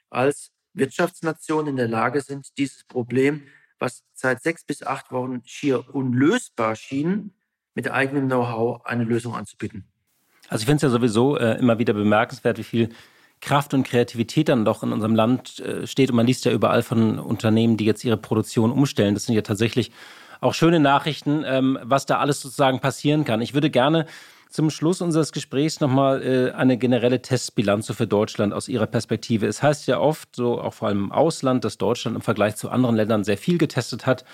als 0.09 0.51
Wirtschaftsnation 0.73 1.67
in 1.67 1.75
der 1.75 1.87
Lage 1.87 2.21
sind, 2.21 2.57
dieses 2.57 2.85
Problem, 2.85 3.43
was 3.77 4.03
seit 4.13 4.41
sechs 4.41 4.63
bis 4.63 4.81
acht 4.81 5.11
Wochen 5.11 5.41
schier 5.45 5.93
unlösbar 5.93 6.75
schien, 6.75 7.33
mit 7.75 7.91
eigenem 7.91 8.27
Know-how 8.27 8.85
eine 8.85 9.03
Lösung 9.03 9.35
anzubieten. 9.35 9.85
Also 10.47 10.61
ich 10.61 10.65
finde 10.65 10.77
es 10.77 10.81
ja 10.83 10.89
sowieso 10.89 11.37
äh, 11.37 11.59
immer 11.59 11.77
wieder 11.77 11.93
bemerkenswert, 11.93 12.57
wie 12.57 12.63
viel 12.63 12.89
Kraft 13.41 13.73
und 13.75 13.85
Kreativität 13.85 14.49
dann 14.49 14.65
doch 14.65 14.81
in 14.81 14.93
unserem 14.93 15.13
Land 15.13 15.59
äh, 15.59 15.85
steht. 15.85 16.09
Und 16.09 16.15
man 16.15 16.25
liest 16.25 16.45
ja 16.45 16.51
überall 16.51 16.81
von 16.81 17.19
Unternehmen, 17.19 17.77
die 17.77 17.85
jetzt 17.85 18.03
ihre 18.03 18.17
Produktion 18.17 18.71
umstellen. 18.71 19.13
Das 19.13 19.25
sind 19.25 19.35
ja 19.35 19.41
tatsächlich 19.41 19.91
auch 20.41 20.53
schöne 20.53 20.79
Nachrichten, 20.79 21.43
ähm, 21.45 21.79
was 21.83 22.05
da 22.05 22.19
alles 22.19 22.41
sozusagen 22.41 22.79
passieren 22.79 23.25
kann. 23.25 23.41
Ich 23.41 23.53
würde 23.53 23.69
gerne 23.69 24.05
zum 24.49 24.69
Schluss 24.69 25.01
unseres 25.01 25.31
Gesprächs 25.31 25.79
nochmal 25.79 26.23
äh, 26.23 26.51
eine 26.51 26.77
generelle 26.77 27.21
Testbilanz 27.21 27.91
für 27.91 28.07
Deutschland 28.07 28.53
aus 28.53 28.69
Ihrer 28.69 28.87
Perspektive. 28.87 29.45
Es 29.45 29.61
heißt 29.61 29.87
ja 29.87 29.99
oft, 29.99 30.35
so 30.35 30.61
auch 30.61 30.73
vor 30.73 30.87
allem 30.87 31.05
im 31.05 31.11
Ausland, 31.11 31.63
dass 31.63 31.77
Deutschland 31.77 32.15
im 32.15 32.21
Vergleich 32.21 32.55
zu 32.55 32.69
anderen 32.69 32.95
Ländern 32.95 33.23
sehr 33.23 33.37
viel 33.37 33.57
getestet 33.57 34.05
hat 34.05 34.25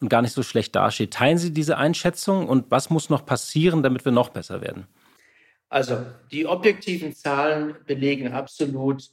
und 0.00 0.08
gar 0.08 0.22
nicht 0.22 0.32
so 0.32 0.42
schlecht 0.42 0.74
dasteht. 0.74 1.12
Teilen 1.12 1.38
Sie 1.38 1.52
diese 1.52 1.76
Einschätzung 1.76 2.48
und 2.48 2.70
was 2.70 2.90
muss 2.90 3.10
noch 3.10 3.26
passieren, 3.26 3.82
damit 3.82 4.04
wir 4.04 4.12
noch 4.12 4.30
besser 4.30 4.60
werden? 4.60 4.86
Also 5.68 6.06
die 6.30 6.46
objektiven 6.46 7.12
Zahlen 7.12 7.76
belegen 7.86 8.32
absolut, 8.32 9.10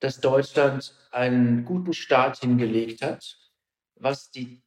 dass 0.00 0.20
Deutschland 0.20 0.92
einen 1.12 1.64
guten 1.64 1.92
Start 1.92 2.38
hingelegt 2.38 3.00
hat, 3.02 3.38
was 3.96 4.30
die 4.30 4.60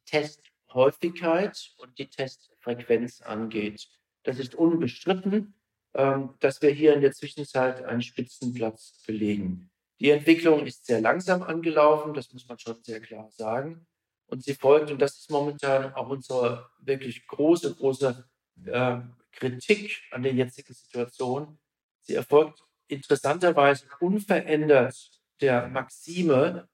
Testhäufigkeit 0.68 1.72
und 1.78 1.98
die 1.98 2.08
Testfrequenz 2.08 3.22
angeht. 3.22 3.88
Das 4.24 4.38
ist 4.38 4.54
unbestritten, 4.54 5.54
ähm, 5.94 6.34
dass 6.40 6.60
wir 6.62 6.70
hier 6.70 6.94
in 6.94 7.00
der 7.00 7.12
Zwischenzeit 7.12 7.82
einen 7.84 8.02
Spitzenplatz 8.02 9.02
belegen. 9.06 9.70
Die 10.00 10.10
Entwicklung 10.10 10.66
ist 10.66 10.86
sehr 10.86 11.00
langsam 11.00 11.42
angelaufen, 11.42 12.14
das 12.14 12.32
muss 12.32 12.46
man 12.46 12.58
schon 12.58 12.82
sehr 12.82 13.00
klar 13.00 13.30
sagen. 13.30 13.86
Und 14.26 14.44
sie 14.44 14.54
folgt, 14.54 14.90
und 14.90 15.00
das 15.00 15.18
ist 15.18 15.30
momentan 15.30 15.94
auch 15.94 16.08
unsere 16.08 16.68
wirklich 16.80 17.26
große, 17.26 17.74
große 17.74 18.28
äh, 18.66 18.98
Kritik 19.32 20.02
an 20.10 20.22
der 20.22 20.34
jetzigen 20.34 20.74
Situation, 20.74 21.58
sie 22.02 22.14
erfolgt 22.14 22.62
interessanterweise 22.88 23.86
unverändert 24.00 25.10
der 25.40 25.68
Maxime, 25.68 26.68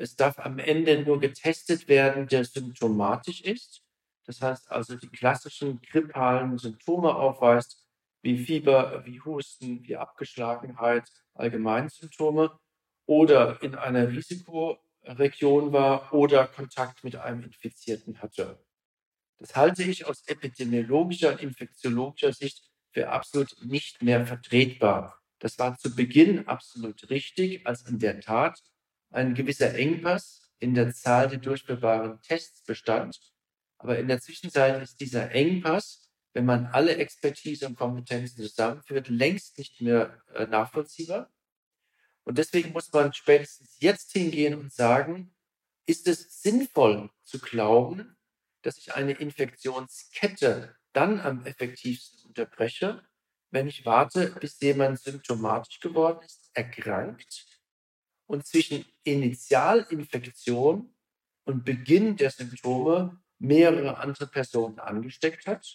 es 0.00 0.16
darf 0.16 0.38
am 0.38 0.58
Ende 0.58 1.02
nur 1.02 1.20
getestet 1.20 1.86
werden, 1.86 2.26
der 2.26 2.44
symptomatisch 2.44 3.42
ist. 3.42 3.82
Das 4.24 4.40
heißt 4.40 4.70
also, 4.70 4.96
die 4.96 5.08
klassischen 5.08 5.80
grippalen 5.82 6.56
Symptome 6.56 7.14
aufweist, 7.14 7.86
wie 8.22 8.38
Fieber, 8.38 9.04
wie 9.04 9.20
Husten, 9.20 9.86
wie 9.86 9.96
Abgeschlagenheit, 9.96 11.06
Allgemeinsymptome 11.34 12.58
oder 13.06 13.62
in 13.62 13.74
einer 13.74 14.08
Risikoregion 14.08 15.72
war 15.72 16.12
oder 16.14 16.46
Kontakt 16.46 17.04
mit 17.04 17.16
einem 17.16 17.42
Infizierten 17.42 18.22
hatte. 18.22 18.58
Das 19.38 19.54
halte 19.54 19.82
ich 19.82 20.06
aus 20.06 20.26
epidemiologischer 20.26 21.32
und 21.32 21.42
infektiologischer 21.42 22.32
Sicht 22.32 22.70
für 22.92 23.10
absolut 23.10 23.54
nicht 23.64 24.02
mehr 24.02 24.26
vertretbar. 24.26 25.20
Das 25.40 25.58
war 25.58 25.76
zu 25.76 25.94
Beginn 25.94 26.48
absolut 26.48 27.10
richtig, 27.10 27.66
als 27.66 27.82
in 27.82 27.98
der 27.98 28.20
Tat 28.20 28.62
ein 29.10 29.34
gewisser 29.34 29.74
Engpass 29.74 30.50
in 30.58 30.74
der 30.74 30.92
Zahl 30.92 31.28
der 31.28 31.38
durchführbaren 31.38 32.20
Tests 32.22 32.62
bestand 32.64 33.18
aber 33.80 33.98
in 33.98 34.08
der 34.08 34.20
Zwischenzeit 34.20 34.82
ist 34.82 35.00
dieser 35.00 35.32
Engpass, 35.32 36.10
wenn 36.34 36.44
man 36.44 36.66
alle 36.66 36.96
Expertise 36.96 37.66
und 37.66 37.76
Kompetenzen 37.76 38.42
zusammenführt, 38.42 39.08
längst 39.08 39.56
nicht 39.56 39.80
mehr 39.80 40.22
äh, 40.34 40.46
nachvollziehbar. 40.46 41.32
Und 42.24 42.36
deswegen 42.36 42.72
muss 42.72 42.92
man 42.92 43.14
spätestens 43.14 43.80
jetzt 43.80 44.12
hingehen 44.12 44.54
und 44.54 44.70
sagen, 44.70 45.34
ist 45.86 46.06
es 46.06 46.42
sinnvoll 46.42 47.10
zu 47.24 47.38
glauben, 47.38 48.16
dass 48.60 48.76
ich 48.76 48.94
eine 48.94 49.12
Infektionskette 49.12 50.76
dann 50.92 51.18
am 51.20 51.46
effektivsten 51.46 52.28
unterbreche, 52.28 53.02
wenn 53.50 53.66
ich 53.66 53.86
warte, 53.86 54.36
bis 54.40 54.60
jemand 54.60 55.00
symptomatisch 55.00 55.80
geworden 55.80 56.22
ist, 56.22 56.50
erkrankt 56.52 57.46
und 58.30 58.46
zwischen 58.46 58.84
Initialinfektion 59.02 60.94
und 61.42 61.64
Beginn 61.64 62.16
der 62.16 62.30
Symptome 62.30 63.20
mehrere 63.40 63.98
andere 63.98 64.28
Personen 64.28 64.78
angesteckt 64.78 65.48
hat 65.48 65.66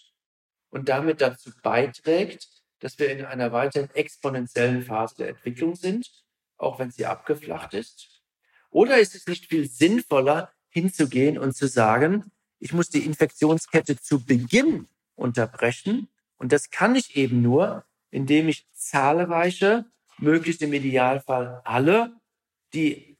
und 0.70 0.88
damit 0.88 1.20
dazu 1.20 1.50
beiträgt, 1.62 2.48
dass 2.78 2.98
wir 2.98 3.10
in 3.10 3.26
einer 3.26 3.52
weiteren 3.52 3.90
exponentiellen 3.90 4.84
Phase 4.84 5.16
der 5.16 5.28
Entwicklung 5.28 5.76
sind, 5.76 6.10
auch 6.56 6.78
wenn 6.78 6.90
sie 6.90 7.04
abgeflacht 7.04 7.74
ist? 7.74 8.22
Oder 8.70 9.00
ist 9.00 9.14
es 9.14 9.26
nicht 9.26 9.46
viel 9.46 9.68
sinnvoller, 9.68 10.50
hinzugehen 10.70 11.36
und 11.36 11.54
zu 11.54 11.68
sagen, 11.68 12.32
ich 12.58 12.72
muss 12.72 12.88
die 12.88 13.04
Infektionskette 13.04 14.00
zu 14.00 14.24
Beginn 14.24 14.88
unterbrechen. 15.14 16.08
Und 16.38 16.52
das 16.52 16.70
kann 16.70 16.96
ich 16.96 17.16
eben 17.16 17.42
nur, 17.42 17.84
indem 18.10 18.48
ich 18.48 18.66
zahlreiche, 18.72 19.84
möglichst 20.16 20.62
im 20.62 20.72
Idealfall 20.72 21.60
alle, 21.64 22.16
die 22.72 23.18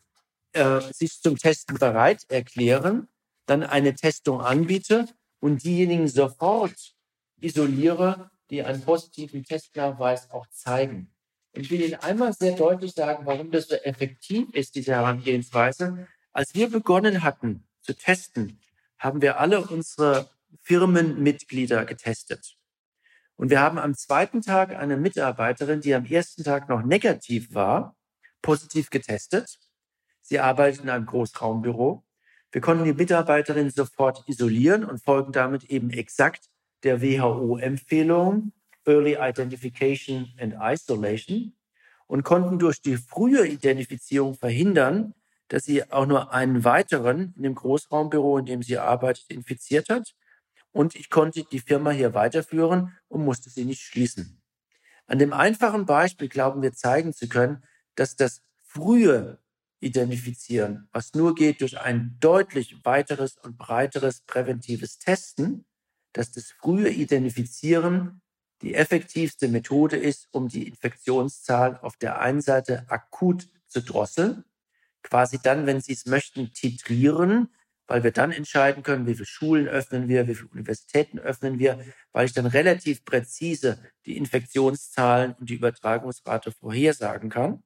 äh, 0.53 0.81
sich 0.93 1.21
zum 1.21 1.37
Testen 1.37 1.79
bereit 1.79 2.25
erklären, 2.29 3.09
dann 3.47 3.63
eine 3.63 3.95
Testung 3.95 4.41
anbiete 4.41 5.07
und 5.41 5.63
diejenigen 5.65 6.09
sofort 6.09 6.95
isoliere, 7.41 8.31
die 8.51 8.63
einen 8.63 8.83
positiven 8.83 9.45
Testnachweis 9.45 10.31
auch 10.31 10.47
zeigen. 10.51 11.13
Ich 11.53 11.71
will 11.71 11.81
Ihnen 11.81 11.95
einmal 11.95 12.33
sehr 12.33 12.55
deutlich 12.55 12.93
sagen, 12.93 13.25
warum 13.25 13.51
das 13.51 13.69
so 13.69 13.77
effektiv 13.77 14.49
ist, 14.53 14.75
diese 14.75 14.93
Herangehensweise. 14.93 16.07
Als 16.33 16.55
wir 16.55 16.71
begonnen 16.71 17.23
hatten 17.23 17.67
zu 17.81 17.95
testen, 17.95 18.61
haben 18.99 19.23
wir 19.23 19.41
alle 19.41 19.67
unsere 19.67 20.31
Firmenmitglieder 20.63 21.85
getestet. 21.85 22.57
Und 23.37 23.51
wir 23.51 23.61
haben 23.61 23.79
am 23.79 23.95
zweiten 23.95 24.43
Tag 24.43 24.75
eine 24.75 24.97
Mitarbeiterin, 24.97 25.81
die 25.81 25.95
am 25.95 26.05
ersten 26.07 26.45
Tag 26.45 26.69
noch 26.69 26.83
negativ 26.83 27.55
war, 27.55 27.97
positiv 28.43 28.91
getestet. 28.91 29.59
Sie 30.23 30.41
arbeitet 30.41 30.85
in 30.85 30.91
einem 30.91 31.07
Großraumbüro. 31.07 32.05
Wir 32.53 32.61
konnten 32.61 32.85
die 32.85 32.93
Mitarbeiterin 32.93 33.71
sofort 33.71 34.25
isolieren 34.29 34.85
und 34.85 35.03
folgen 35.03 35.33
damit 35.33 35.65
eben 35.65 35.91
exakt 35.91 36.49
der 36.83 37.03
WHO-Empfehlung 37.03 38.53
Early 38.87 39.17
Identification 39.21 40.33
and 40.39 40.55
Isolation 40.61 41.55
und 42.07 42.23
konnten 42.23 42.59
durch 42.59 42.81
die 42.81 42.97
frühe 42.97 43.47
Identifizierung 43.47 44.35
verhindern, 44.35 45.15
dass 45.49 45.65
sie 45.65 45.91
auch 45.91 46.07
nur 46.07 46.33
einen 46.33 46.65
weiteren 46.65 47.35
in 47.37 47.43
dem 47.43 47.55
Großraumbüro, 47.55 48.39
in 48.39 48.47
dem 48.47 48.63
sie 48.63 48.79
arbeitet, 48.79 49.31
infiziert 49.31 49.89
hat. 49.89 50.15
Und 50.73 50.95
ich 50.95 51.11
konnte 51.11 51.45
die 51.45 51.61
Firma 51.61 51.91
hier 51.91 52.15
weiterführen 52.15 52.97
und 53.09 53.25
musste 53.25 53.51
sie 53.51 53.65
nicht 53.65 53.83
schließen. 53.83 54.41
An 55.07 55.19
dem 55.19 55.33
einfachen 55.33 55.87
Beispiel 55.87 56.29
glauben 56.29 56.63
wir 56.63 56.73
zeigen 56.73 57.13
zu 57.13 57.29
können, 57.29 57.63
dass 57.97 58.17
das 58.17 58.43
frühe 58.63 59.39
Identifizieren, 59.81 60.89
was 60.93 61.13
nur 61.15 61.35
geht 61.35 61.61
durch 61.61 61.79
ein 61.79 62.17
deutlich 62.19 62.85
weiteres 62.85 63.37
und 63.37 63.59
breiteres 63.59 64.23
präventives 64.23 64.99
Testen, 64.99 65.67
dass 66.13 66.33
das 66.33 66.51
frühe 66.51 66.89
Identifizieren 66.89 68.23
die 68.63 68.75
effektivste 68.75 69.49
Methode 69.49 69.97
ist, 69.97 70.29
um 70.31 70.49
die 70.49 70.67
Infektionszahl 70.67 71.79
auf 71.83 71.97
der 71.97 72.21
einen 72.21 72.41
Seite 72.41 72.87
akut 72.89 73.49
zu 73.67 73.83
drosseln, 73.83 74.45
quasi 75.03 75.39
dann, 75.43 75.67
wenn 75.67 75.83
Sie 75.83 75.93
es 75.93 76.07
möchten, 76.07 76.53
titrieren, 76.53 77.51
weil 77.87 78.03
wir 78.03 78.13
dann 78.13 78.33
entscheiden 78.33 78.83
können, 78.83 79.07
wie 79.07 79.15
viele 79.15 79.27
Schulen 79.27 79.69
öffnen 79.69 80.09
wir, 80.09 80.27
wie 80.27 80.35
viele 80.35 80.49
Universitäten 80.49 81.19
öffnen 81.19 81.59
wir, 81.59 81.85
weil 82.13 82.27
ich 82.27 82.33
dann 82.33 82.47
relativ 82.47 83.05
präzise 83.05 83.79
die 84.07 84.17
Infektionszahlen 84.17 85.35
und 85.35 85.51
die 85.51 85.55
Übertragungsrate 85.55 86.51
vorhersagen 86.51 87.31
kann. 87.31 87.63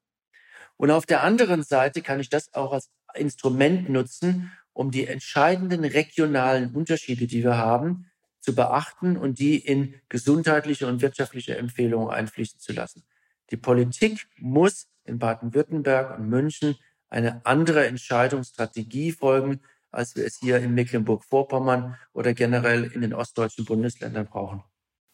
Und 0.81 0.91
auf 0.91 1.05
der 1.05 1.23
anderen 1.23 1.63
Seite 1.63 2.01
kann 2.01 2.21
ich 2.21 2.31
das 2.31 2.55
auch 2.55 2.73
als 2.73 2.89
Instrument 3.13 3.91
nutzen, 3.91 4.51
um 4.73 4.91
die 4.91 5.07
entscheidenden 5.07 5.85
regionalen 5.85 6.75
Unterschiede, 6.75 7.27
die 7.27 7.45
wir 7.45 7.59
haben, 7.59 8.07
zu 8.41 8.55
beachten 8.55 9.19
und 9.19 9.39
die 9.39 9.59
in 9.59 10.01
gesundheitliche 10.09 10.87
und 10.87 11.03
wirtschaftliche 11.03 11.55
Empfehlungen 11.59 12.09
einfließen 12.09 12.61
zu 12.61 12.73
lassen. 12.73 13.05
Die 13.51 13.59
Politik 13.59 14.27
muss 14.39 14.89
in 15.05 15.19
Baden-Württemberg 15.19 16.19
und 16.19 16.31
München 16.31 16.77
eine 17.11 17.45
andere 17.45 17.87
Entscheidungsstrategie 17.87 19.13
folgen, 19.13 19.61
als 19.91 20.17
wir 20.17 20.25
es 20.25 20.39
hier 20.39 20.61
in 20.61 20.73
Mecklenburg-Vorpommern 20.73 21.99
oder 22.15 22.33
generell 22.33 22.85
in 22.85 23.03
den 23.03 23.13
ostdeutschen 23.13 23.67
Bundesländern 23.67 24.25
brauchen. 24.25 24.63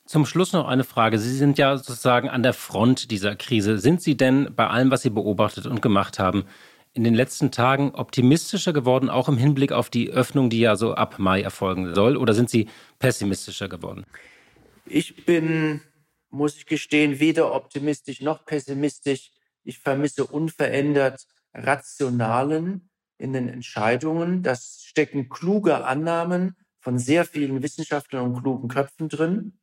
Zum 0.06 0.24
Schluss 0.24 0.52
noch 0.52 0.68
eine 0.68 0.84
Frage. 0.84 1.18
Sie 1.18 1.36
sind 1.36 1.58
ja 1.58 1.76
sozusagen 1.76 2.28
an 2.28 2.44
der 2.44 2.52
Front 2.52 3.10
dieser 3.10 3.34
Krise. 3.34 3.78
Sind 3.78 4.00
Sie 4.00 4.16
denn 4.16 4.54
bei 4.54 4.68
allem, 4.68 4.92
was 4.92 5.02
Sie 5.02 5.10
beobachtet 5.10 5.66
und 5.66 5.82
gemacht 5.82 6.20
haben, 6.20 6.44
in 6.92 7.02
den 7.02 7.14
letzten 7.14 7.50
Tagen 7.50 7.90
optimistischer 7.90 8.72
geworden, 8.72 9.10
auch 9.10 9.28
im 9.28 9.36
Hinblick 9.36 9.72
auf 9.72 9.90
die 9.90 10.10
Öffnung, 10.10 10.48
die 10.48 10.60
ja 10.60 10.76
so 10.76 10.94
ab 10.94 11.18
Mai 11.18 11.42
erfolgen 11.42 11.92
soll? 11.92 12.16
Oder 12.16 12.34
sind 12.34 12.48
Sie 12.48 12.68
pessimistischer 13.00 13.68
geworden? 13.68 14.04
Ich 14.86 15.26
bin, 15.26 15.80
muss 16.30 16.56
ich 16.56 16.66
gestehen, 16.66 17.18
weder 17.18 17.52
optimistisch 17.52 18.20
noch 18.20 18.44
pessimistisch. 18.44 19.32
Ich 19.64 19.80
vermisse 19.80 20.24
unverändert 20.24 21.26
Rationalen 21.52 22.90
in 23.18 23.32
den 23.32 23.48
Entscheidungen. 23.48 24.44
Das 24.44 24.84
stecken 24.84 25.28
kluge 25.28 25.84
Annahmen 25.84 26.54
von 26.78 27.00
sehr 27.00 27.24
vielen 27.24 27.60
Wissenschaftlern 27.64 28.26
und 28.26 28.40
klugen 28.40 28.68
Köpfen 28.68 29.08
drin. 29.08 29.58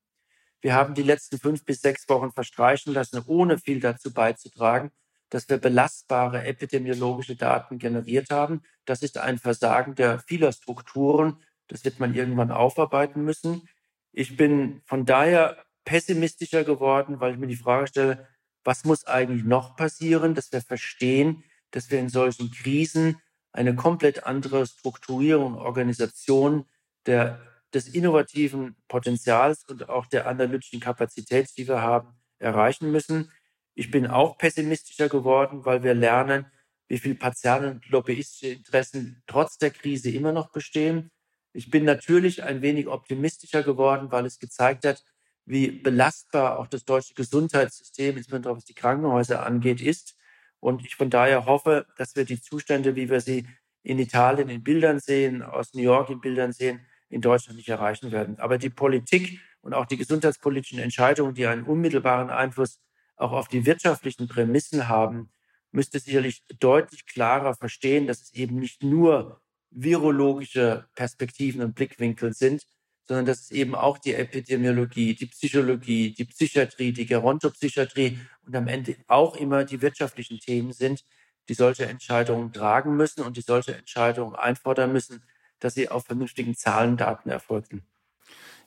Wir 0.63 0.75
haben 0.75 0.93
die 0.93 1.03
letzten 1.03 1.37
fünf 1.39 1.65
bis 1.65 1.81
sechs 1.81 2.07
Wochen 2.07 2.31
verstreichen 2.31 2.93
lassen, 2.93 3.21
ohne 3.27 3.57
viel 3.57 3.81
dazu 3.81 4.13
beizutragen, 4.13 4.91
dass 5.29 5.49
wir 5.49 5.57
belastbare 5.57 6.45
epidemiologische 6.45 7.35
Daten 7.35 7.79
generiert 7.79 8.29
haben. 8.31 8.61
Das 8.85 9.03
ist 9.03 9.17
ein 9.17 9.39
Versagen 9.39 9.93
der 9.95 10.19
vieler 10.19 10.53
Strukturen. 10.53 11.43
Das 11.67 11.83
wird 11.83 11.99
man 11.99 12.15
irgendwann 12.15 12.49
aufarbeiten 12.49 13.25
müssen. 13.25 13.67
Ich 14.13 14.37
bin 14.37 14.81
von 14.85 15.05
daher 15.05 15.57
pessimistischer 15.83 16.63
geworden, 16.63 17.19
weil 17.19 17.33
ich 17.33 17.39
mir 17.39 17.47
die 17.47 17.57
Frage 17.57 17.87
stelle, 17.87 18.27
was 18.63 18.85
muss 18.85 19.03
eigentlich 19.03 19.43
noch 19.43 19.75
passieren, 19.75 20.33
dass 20.33 20.53
wir 20.53 20.61
verstehen, 20.61 21.43
dass 21.71 21.91
wir 21.91 21.99
in 21.99 22.07
solchen 22.07 22.51
Krisen 22.51 23.17
eine 23.51 23.75
komplett 23.75 24.25
andere 24.25 24.65
Strukturierung 24.65 25.55
Organisation 25.55 26.65
der, 27.05 27.41
des 27.73 27.87
innovativen 27.87 28.75
Potenzials 28.87 29.63
und 29.67 29.89
auch 29.89 30.05
der 30.05 30.27
analytischen 30.27 30.79
Kapazität, 30.79 31.49
die 31.57 31.67
wir 31.67 31.81
haben, 31.81 32.09
erreichen 32.39 32.91
müssen. 32.91 33.31
Ich 33.73 33.89
bin 33.89 34.07
auch 34.07 34.37
pessimistischer 34.37 35.09
geworden, 35.09 35.65
weil 35.65 35.83
wir 35.83 35.93
lernen, 35.93 36.45
wie 36.87 36.99
viel 36.99 37.15
partielle 37.15 37.71
und 37.71 37.89
lobbyistische 37.89 38.53
Interessen 38.53 39.23
trotz 39.25 39.57
der 39.57 39.71
Krise 39.71 40.11
immer 40.11 40.31
noch 40.31 40.51
bestehen. 40.51 41.09
Ich 41.53 41.71
bin 41.71 41.85
natürlich 41.85 42.43
ein 42.43 42.61
wenig 42.61 42.87
optimistischer 42.87 43.63
geworden, 43.63 44.11
weil 44.11 44.25
es 44.25 44.39
gezeigt 44.39 44.85
hat, 44.85 45.03
wie 45.45 45.71
belastbar 45.71 46.59
auch 46.59 46.67
das 46.67 46.85
deutsche 46.85 47.13
Gesundheitssystem, 47.15 48.17
insbesondere 48.17 48.55
was 48.55 48.65
die 48.65 48.73
Krankenhäuser 48.73 49.45
angeht, 49.45 49.81
ist. 49.81 50.15
Und 50.59 50.85
ich 50.85 50.95
von 50.95 51.09
daher 51.09 51.45
hoffe, 51.45 51.85
dass 51.97 52.15
wir 52.15 52.25
die 52.25 52.41
Zustände, 52.41 52.95
wie 52.95 53.09
wir 53.09 53.21
sie 53.21 53.47
in 53.83 53.99
Italien 53.99 54.49
in 54.49 54.63
Bildern 54.63 54.99
sehen, 54.99 55.41
aus 55.41 55.73
New 55.73 55.81
York 55.81 56.09
in 56.09 56.21
Bildern 56.21 56.53
sehen, 56.53 56.85
in 57.13 57.21
Deutschland 57.21 57.57
nicht 57.57 57.69
erreichen 57.69 58.11
werden. 58.11 58.39
Aber 58.39 58.57
die 58.57 58.69
Politik 58.69 59.39
und 59.61 59.73
auch 59.73 59.85
die 59.85 59.97
gesundheitspolitischen 59.97 60.79
Entscheidungen, 60.79 61.33
die 61.33 61.47
einen 61.47 61.63
unmittelbaren 61.63 62.29
Einfluss 62.29 62.79
auch 63.15 63.31
auf 63.31 63.47
die 63.47 63.65
wirtschaftlichen 63.65 64.27
Prämissen 64.27 64.87
haben, 64.87 65.29
müsste 65.71 65.99
sicherlich 65.99 66.43
deutlich 66.59 67.05
klarer 67.05 67.55
verstehen, 67.55 68.07
dass 68.07 68.21
es 68.21 68.33
eben 68.33 68.57
nicht 68.57 68.83
nur 68.83 69.41
virologische 69.71 70.87
Perspektiven 70.95 71.61
und 71.61 71.75
Blickwinkel 71.75 72.33
sind, 72.33 72.63
sondern 73.05 73.25
dass 73.25 73.41
es 73.41 73.51
eben 73.51 73.75
auch 73.75 73.97
die 73.97 74.13
Epidemiologie, 74.13 75.15
die 75.15 75.25
Psychologie, 75.25 76.13
die 76.13 76.25
Psychiatrie, 76.25 76.93
die 76.93 77.05
Gerontopsychiatrie 77.05 78.19
und 78.45 78.55
am 78.55 78.67
Ende 78.67 78.95
auch 79.07 79.35
immer 79.35 79.65
die 79.65 79.81
wirtschaftlichen 79.81 80.39
Themen 80.39 80.73
sind, 80.73 81.03
die 81.49 81.53
solche 81.53 81.85
Entscheidungen 81.85 82.53
tragen 82.53 82.95
müssen 82.95 83.23
und 83.23 83.35
die 83.35 83.41
solche 83.41 83.75
Entscheidungen 83.75 84.35
einfordern 84.35 84.93
müssen, 84.93 85.23
dass 85.63 85.73
sie 85.73 85.89
auf 85.89 86.05
vernünftigen 86.05 86.55
Zahlen, 86.55 86.97
Daten 86.97 87.29
erfolgten. 87.29 87.83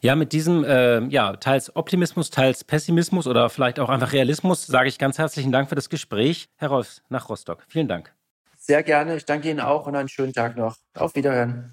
Ja, 0.00 0.14
mit 0.14 0.32
diesem 0.32 0.62
äh, 0.64 1.00
ja, 1.06 1.36
teils 1.36 1.74
Optimismus, 1.74 2.30
teils 2.30 2.64
Pessimismus 2.64 3.26
oder 3.26 3.48
vielleicht 3.48 3.80
auch 3.80 3.88
einfach 3.88 4.12
Realismus 4.12 4.66
sage 4.66 4.88
ich 4.88 4.98
ganz 4.98 5.18
herzlichen 5.18 5.52
Dank 5.52 5.68
für 5.68 5.74
das 5.74 5.88
Gespräch. 5.88 6.48
Herr 6.56 6.68
Rolfs 6.68 7.02
nach 7.08 7.28
Rostock. 7.28 7.64
Vielen 7.68 7.88
Dank. 7.88 8.14
Sehr 8.58 8.82
gerne. 8.82 9.16
Ich 9.16 9.24
danke 9.24 9.50
Ihnen 9.50 9.60
auch 9.60 9.86
und 9.86 9.96
einen 9.96 10.08
schönen 10.08 10.32
Tag 10.32 10.56
noch. 10.56 10.76
Auf 10.94 11.14
Wiederhören. 11.14 11.72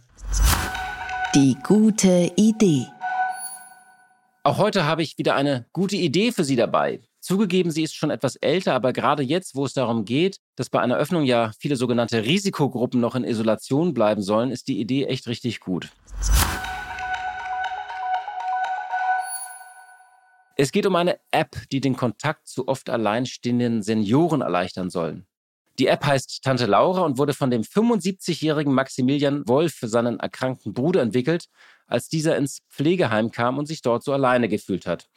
Die 1.36 1.58
gute 1.64 2.32
Idee. 2.36 2.86
Auch 4.44 4.58
heute 4.58 4.86
habe 4.86 5.02
ich 5.02 5.18
wieder 5.18 5.36
eine 5.36 5.66
gute 5.74 5.96
Idee 5.96 6.32
für 6.32 6.44
Sie 6.44 6.56
dabei. 6.56 7.02
Zugegeben, 7.24 7.72
sie 7.72 7.84
ist 7.84 7.96
schon 7.96 8.10
etwas 8.10 8.36
älter, 8.36 8.74
aber 8.74 8.92
gerade 8.92 9.24
jetzt, 9.24 9.56
wo 9.56 9.64
es 9.64 9.72
darum 9.72 10.04
geht, 10.04 10.40
dass 10.58 10.70
bei 10.70 10.82
einer 10.82 10.98
Öffnung 10.98 11.24
ja 11.24 11.54
viele 11.58 11.78
sogenannte 11.78 12.26
Risikogruppen 12.26 13.00
noch 13.00 13.16
in 13.16 13.24
Isolation 13.24 13.94
bleiben 13.94 14.22
sollen, 14.22 14.52
ist 14.52 14.68
die 14.68 14.78
Idee 14.78 15.06
echt 15.06 15.26
richtig 15.28 15.62
gut. 15.62 15.88
Es 20.58 20.74
geht 20.74 20.86
um 20.86 20.98
eine 20.98 21.18
App, 21.32 21.56
die 21.72 21.80
den 21.80 21.96
Kontakt 21.96 22.46
zu 22.46 22.68
oft 22.68 22.90
alleinstehenden 22.90 23.84
Senioren 23.84 24.42
erleichtern 24.42 24.90
soll. 24.90 25.24
Die 25.80 25.88
App 25.88 26.06
heißt 26.06 26.44
Tante 26.44 26.66
Laura 26.66 27.04
und 27.04 27.18
wurde 27.18 27.34
von 27.34 27.50
dem 27.50 27.62
75-jährigen 27.62 28.74
Maximilian 28.74 29.48
Wolf 29.48 29.76
für 29.76 29.88
seinen 29.88 30.20
erkrankten 30.20 30.74
Bruder 30.74 31.02
entwickelt, 31.02 31.46
als 31.88 32.10
dieser 32.10 32.36
ins 32.36 32.60
Pflegeheim 32.70 33.32
kam 33.32 33.58
und 33.58 33.66
sich 33.66 33.82
dort 33.82 34.04
so 34.04 34.12
alleine 34.12 34.50
gefühlt 34.50 34.86
hat. 34.86 35.08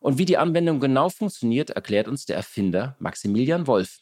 Und 0.00 0.18
wie 0.18 0.24
die 0.24 0.36
Anwendung 0.36 0.80
genau 0.80 1.08
funktioniert, 1.08 1.70
erklärt 1.70 2.08
uns 2.08 2.26
der 2.26 2.36
Erfinder 2.36 2.96
Maximilian 2.98 3.66
Wolf. 3.66 4.00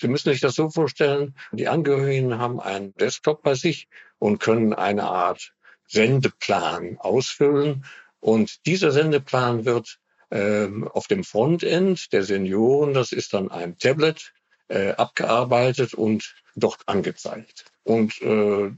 Sie 0.00 0.08
müssen 0.08 0.30
sich 0.30 0.40
das 0.40 0.54
so 0.54 0.70
vorstellen, 0.70 1.34
die 1.52 1.68
Angehörigen 1.68 2.38
haben 2.38 2.60
einen 2.60 2.94
Desktop 2.94 3.42
bei 3.42 3.54
sich 3.54 3.88
und 4.18 4.38
können 4.38 4.72
eine 4.72 5.04
Art 5.04 5.52
Sendeplan 5.86 6.98
ausfüllen. 6.98 7.84
Und 8.20 8.66
dieser 8.66 8.90
Sendeplan 8.90 9.64
wird 9.64 9.98
ähm, 10.30 10.88
auf 10.88 11.06
dem 11.06 11.24
Frontend 11.24 12.12
der 12.12 12.24
Senioren, 12.24 12.94
das 12.94 13.12
ist 13.12 13.34
dann 13.34 13.50
ein 13.50 13.78
Tablet, 13.78 14.32
äh, 14.68 14.92
abgearbeitet 14.92 15.94
und 15.94 16.34
dort 16.56 16.80
angezeigt. 16.86 17.66
Und 17.84 18.20
äh, 18.22 18.72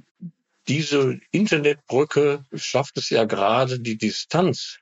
diese 0.69 1.21
Internetbrücke 1.31 2.45
schafft 2.55 2.97
es 2.99 3.11
ja 3.11 3.25
gerade, 3.25 3.79
die 3.79 3.97
Distanz, 3.97 4.79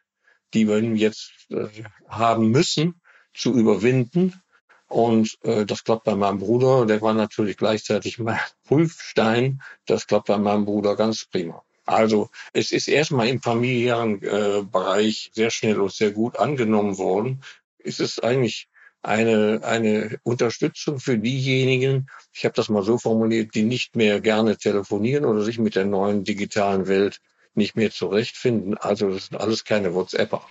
die 0.55 0.69
wir 0.69 0.81
jetzt 0.81 1.33
äh, 1.51 1.67
haben 2.09 2.51
müssen, 2.51 3.01
zu 3.35 3.53
überwinden. 3.55 4.41
Und 4.89 5.37
äh, 5.43 5.67
das 5.67 5.85
klappt 5.85 6.05
bei 6.05 6.15
meinem 6.15 6.39
Bruder, 6.39 6.87
der 6.87 7.03
war 7.03 7.15
natürlich 7.15 7.57
gleichzeitig 7.57 8.19
mein 8.19 8.39
Prüfstein, 8.65 9.61
das 9.87 10.07
klappt 10.07 10.29
bei 10.29 10.39
meinem 10.39 10.65
Bruder 10.65 10.97
ganz 10.97 11.25
prima. 11.27 11.63
Also 11.87 12.31
es 12.53 12.73
ist 12.73 12.89
erstmal 12.89 13.29
im 13.29 13.43
familiären 13.43 14.23
äh, 14.23 14.63
Bereich 14.63 15.31
sehr 15.35 15.51
schnell 15.51 15.81
und 15.81 15.93
sehr 15.93 16.13
gut 16.13 16.39
angenommen 16.39 16.97
worden. 16.97 17.43
Es 17.79 18.01
ist 18.01 18.25
eigentlich 18.25 18.69
eine, 19.03 19.61
eine 19.63 20.19
Unterstützung 20.23 20.99
für 20.99 21.19
diejenigen, 21.19 22.07
ich 22.33 22.45
habe 22.47 22.55
das 22.55 22.71
mal 22.71 22.83
so 22.83 22.97
formuliert, 22.97 23.55
die 23.55 23.65
nicht 23.65 23.97
mehr 23.97 24.21
gerne 24.23 24.57
telefonieren 24.57 25.27
oder 25.27 25.43
sich 25.43 25.59
mit 25.59 25.77
der 25.77 25.85
neuen 25.85 26.25
digitalen 26.25 26.87
Welt 26.87 27.21
nicht 27.57 27.77
mehr 27.77 27.91
zurechtfinden. 27.91 28.77
Also 28.79 29.11
das 29.11 29.27
sind 29.27 29.41
alles 29.41 29.65
keine 29.65 29.95
WhatsApper. 29.95 30.43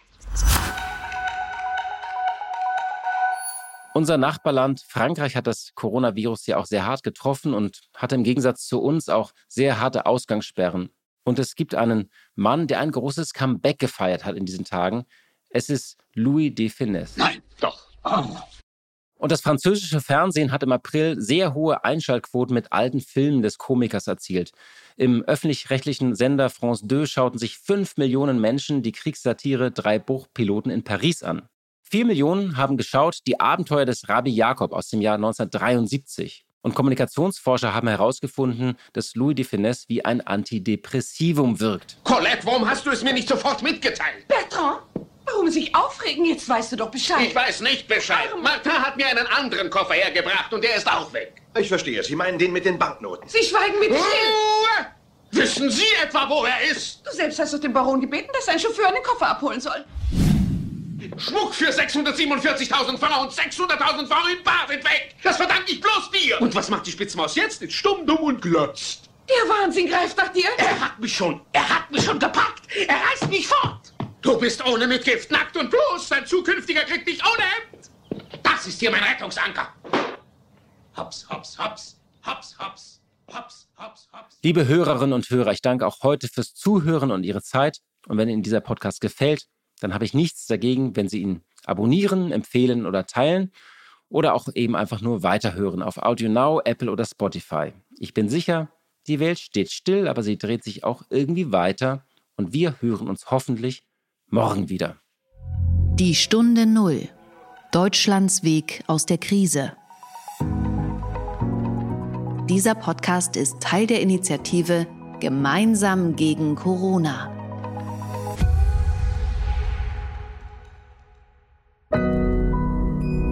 Unser 3.95 4.17
Nachbarland 4.17 4.83
Frankreich 4.87 5.35
hat 5.35 5.45
das 5.45 5.73
Coronavirus 5.75 6.47
ja 6.47 6.57
auch 6.57 6.65
sehr 6.65 6.85
hart 6.85 7.03
getroffen 7.03 7.53
und 7.53 7.81
hat 7.95 8.11
im 8.11 8.23
Gegensatz 8.23 8.65
zu 8.65 8.81
uns 8.81 9.07
auch 9.07 9.33
sehr 9.47 9.79
harte 9.79 10.07
Ausgangssperren. 10.07 10.89
Und 11.23 11.37
es 11.37 11.55
gibt 11.55 11.75
einen 11.75 12.09
Mann, 12.35 12.67
der 12.67 12.79
ein 12.79 12.91
großes 12.91 13.33
Comeback 13.33 13.77
gefeiert 13.77 14.25
hat 14.25 14.35
in 14.35 14.45
diesen 14.45 14.65
Tagen. 14.65 15.05
Es 15.49 15.69
ist 15.69 15.97
Louis 16.15 16.53
de 16.55 16.69
Finesse. 16.69 17.19
Nein, 17.19 17.43
doch. 17.59 17.87
Oh. 18.03 18.25
Und 19.23 19.31
das 19.31 19.39
französische 19.39 20.01
Fernsehen 20.01 20.51
hat 20.51 20.63
im 20.63 20.73
April 20.73 21.15
sehr 21.17 21.53
hohe 21.53 21.85
Einschaltquoten 21.85 22.53
mit 22.53 22.73
alten 22.73 22.99
Filmen 22.99 23.41
des 23.41 23.57
Komikers 23.57 24.07
erzielt. 24.07 24.51
Im 24.97 25.23
öffentlich-rechtlichen 25.23 26.13
Sender 26.13 26.49
France 26.49 26.85
2 26.85 27.05
schauten 27.05 27.39
sich 27.39 27.57
fünf 27.57 27.95
Millionen 27.95 28.41
Menschen 28.41 28.83
die 28.83 28.91
Kriegssatire 28.91 29.71
Drei 29.71 29.97
Bruchpiloten 29.97 30.69
in 30.69 30.83
Paris 30.83 31.23
an. 31.23 31.47
Vier 31.83 32.03
Millionen 32.03 32.57
haben 32.57 32.75
geschaut 32.75 33.19
die 33.25 33.39
Abenteuer 33.39 33.85
des 33.85 34.09
Rabbi 34.09 34.29
Jakob 34.29 34.73
aus 34.73 34.89
dem 34.89 34.99
Jahr 34.99 35.15
1973. 35.15 36.43
Und 36.61 36.75
Kommunikationsforscher 36.75 37.73
haben 37.73 37.87
herausgefunden, 37.87 38.75
dass 38.91 39.15
Louis 39.15 39.35
de 39.35 39.45
Finesse 39.45 39.85
wie 39.87 40.03
ein 40.03 40.19
Antidepressivum 40.19 41.61
wirkt. 41.61 41.95
Colette, 42.03 42.45
warum 42.45 42.69
hast 42.69 42.85
du 42.85 42.89
es 42.89 43.05
mir 43.05 43.13
nicht 43.13 43.29
sofort 43.29 43.63
mitgeteilt? 43.63 44.27
Bertrand, 44.27 44.81
warum 45.33 45.49
sich 45.49 45.75
aufregen? 45.75 46.25
Jetzt 46.25 46.47
weißt 46.47 46.71
du 46.71 46.75
doch 46.75 46.91
Bescheid. 46.91 47.27
Ich 47.27 47.35
weiß 47.35 47.61
nicht 47.61 47.87
Bescheid. 47.87 48.29
Martin 48.41 48.71
hat 48.71 48.97
mir 48.97 49.07
einen 49.07 49.27
anderen 49.27 49.69
Koffer 49.69 49.93
hergebracht 49.93 50.53
und 50.53 50.63
der 50.63 50.75
ist 50.75 50.91
auch 50.91 51.11
weg. 51.13 51.41
Ich 51.57 51.67
verstehe. 51.67 52.03
Sie 52.03 52.15
meinen 52.15 52.37
den 52.37 52.51
mit 52.51 52.65
den 52.65 52.77
Banknoten. 52.79 53.27
Sie 53.27 53.43
schweigen 53.43 53.79
mit 53.79 53.91
Ruhe! 53.91 54.87
Wissen 55.31 55.69
Sie 55.71 55.85
etwa, 56.01 56.29
wo 56.29 56.45
er 56.45 56.71
ist? 56.71 57.01
Du 57.05 57.11
selbst 57.11 57.39
hast 57.39 57.53
doch 57.53 57.59
den 57.59 57.73
Baron 57.73 57.99
gebeten, 57.99 58.29
dass 58.33 58.45
sein 58.45 58.59
Chauffeur 58.59 58.87
einen 58.87 59.03
Koffer 59.03 59.27
abholen 59.27 59.59
soll. 59.59 59.83
Schmuck 61.17 61.53
für 61.53 61.69
647.000 61.69 62.97
Francs 62.97 63.17
und 63.19 63.33
600.000 63.33 64.07
Francs 64.07 64.31
in 64.31 64.43
Bar 64.43 64.67
sind 64.69 64.83
weg. 64.83 65.15
Das 65.21 65.37
verdanke 65.37 65.71
ich 65.71 65.81
bloß 65.81 66.11
dir. 66.11 66.39
Und 66.39 66.55
was 66.55 66.69
macht 66.69 66.85
die 66.87 66.91
Spitzmaus 66.91 67.35
jetzt? 67.35 67.61
Ist 67.61 67.73
stumm, 67.73 68.05
dumm 68.05 68.17
und 68.17 68.41
glotzt. 68.41 69.09
Der 69.27 69.49
Wahnsinn 69.49 69.87
greift 69.87 70.17
nach 70.17 70.29
dir. 70.29 70.49
Er 70.57 70.79
hat 70.79 70.99
mich 70.99 71.15
schon, 71.15 71.41
er 71.53 71.67
hat 71.67 71.91
mich 71.91 72.03
schon 72.03 72.19
gepackt. 72.19 72.63
Er 72.87 72.95
reißt 72.95 73.29
mich 73.29 73.47
fort. 73.47 73.92
Du 74.23 74.39
bist 74.39 74.65
ohne 74.65 74.87
Mitgift, 74.87 75.29
nackt 75.31 75.57
und 75.57 75.69
bloß. 75.69 76.07
Dein 76.07 76.25
zukünftiger 76.25 76.79
kriegt 76.85 77.05
dich 77.05 77.21
ohne 77.21 77.43
Hemd. 77.43 77.91
Das 78.41 78.65
ist 78.65 78.79
hier 78.79 78.89
mein 78.89 79.03
Rettungsanker. 79.03 79.67
Hops, 80.95 81.29
hops, 81.29 81.59
hops, 81.59 81.99
hops, 82.25 82.57
hops, 82.57 83.01
hops, 83.27 83.67
hops, 83.77 84.07
hops. 84.13 84.39
Liebe 84.41 84.65
Hörerinnen 84.65 85.11
und 85.11 85.29
Hörer, 85.29 85.51
ich 85.51 85.61
danke 85.61 85.85
auch 85.85 86.03
heute 86.03 86.29
fürs 86.29 86.53
Zuhören 86.53 87.11
und 87.11 87.25
Ihre 87.25 87.41
Zeit. 87.41 87.79
Und 88.07 88.17
wenn 88.17 88.29
Ihnen 88.29 88.43
dieser 88.43 88.61
Podcast 88.61 89.01
gefällt, 89.01 89.47
dann 89.81 89.93
habe 89.93 90.05
ich 90.05 90.13
nichts 90.13 90.47
dagegen, 90.47 90.95
wenn 90.95 91.09
Sie 91.09 91.21
ihn 91.21 91.43
abonnieren, 91.65 92.31
empfehlen 92.31 92.85
oder 92.85 93.05
teilen 93.05 93.51
oder 94.07 94.35
auch 94.35 94.47
eben 94.53 94.77
einfach 94.77 95.01
nur 95.01 95.23
weiterhören 95.23 95.81
auf 95.81 95.97
Audio 95.97 96.29
Now, 96.29 96.61
Apple 96.63 96.89
oder 96.89 97.03
Spotify. 97.03 97.73
Ich 97.99 98.13
bin 98.13 98.29
sicher, 98.29 98.69
die 99.07 99.19
Welt 99.19 99.39
steht 99.39 99.69
still, 99.69 100.07
aber 100.07 100.23
sie 100.23 100.37
dreht 100.37 100.63
sich 100.63 100.85
auch 100.85 101.01
irgendwie 101.09 101.51
weiter 101.51 102.05
und 102.37 102.53
wir 102.53 102.81
hören 102.81 103.09
uns 103.09 103.29
hoffentlich 103.29 103.83
morgen 104.33 104.67
wieder. 104.67 104.97
Die 105.93 106.15
Stunde 106.15 106.65
Null. 106.65 107.07
Deutschlands 107.71 108.43
Weg 108.43 108.83
aus 108.87 109.05
der 109.05 109.19
Krise. 109.19 109.73
Dieser 112.49 112.75
Podcast 112.75 113.37
ist 113.37 113.59
Teil 113.61 113.87
der 113.87 114.01
Initiative 114.01 114.87
Gemeinsam 115.19 116.15
gegen 116.15 116.55
Corona. 116.55 117.31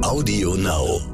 Audio 0.04 0.56
Now. 0.56 1.11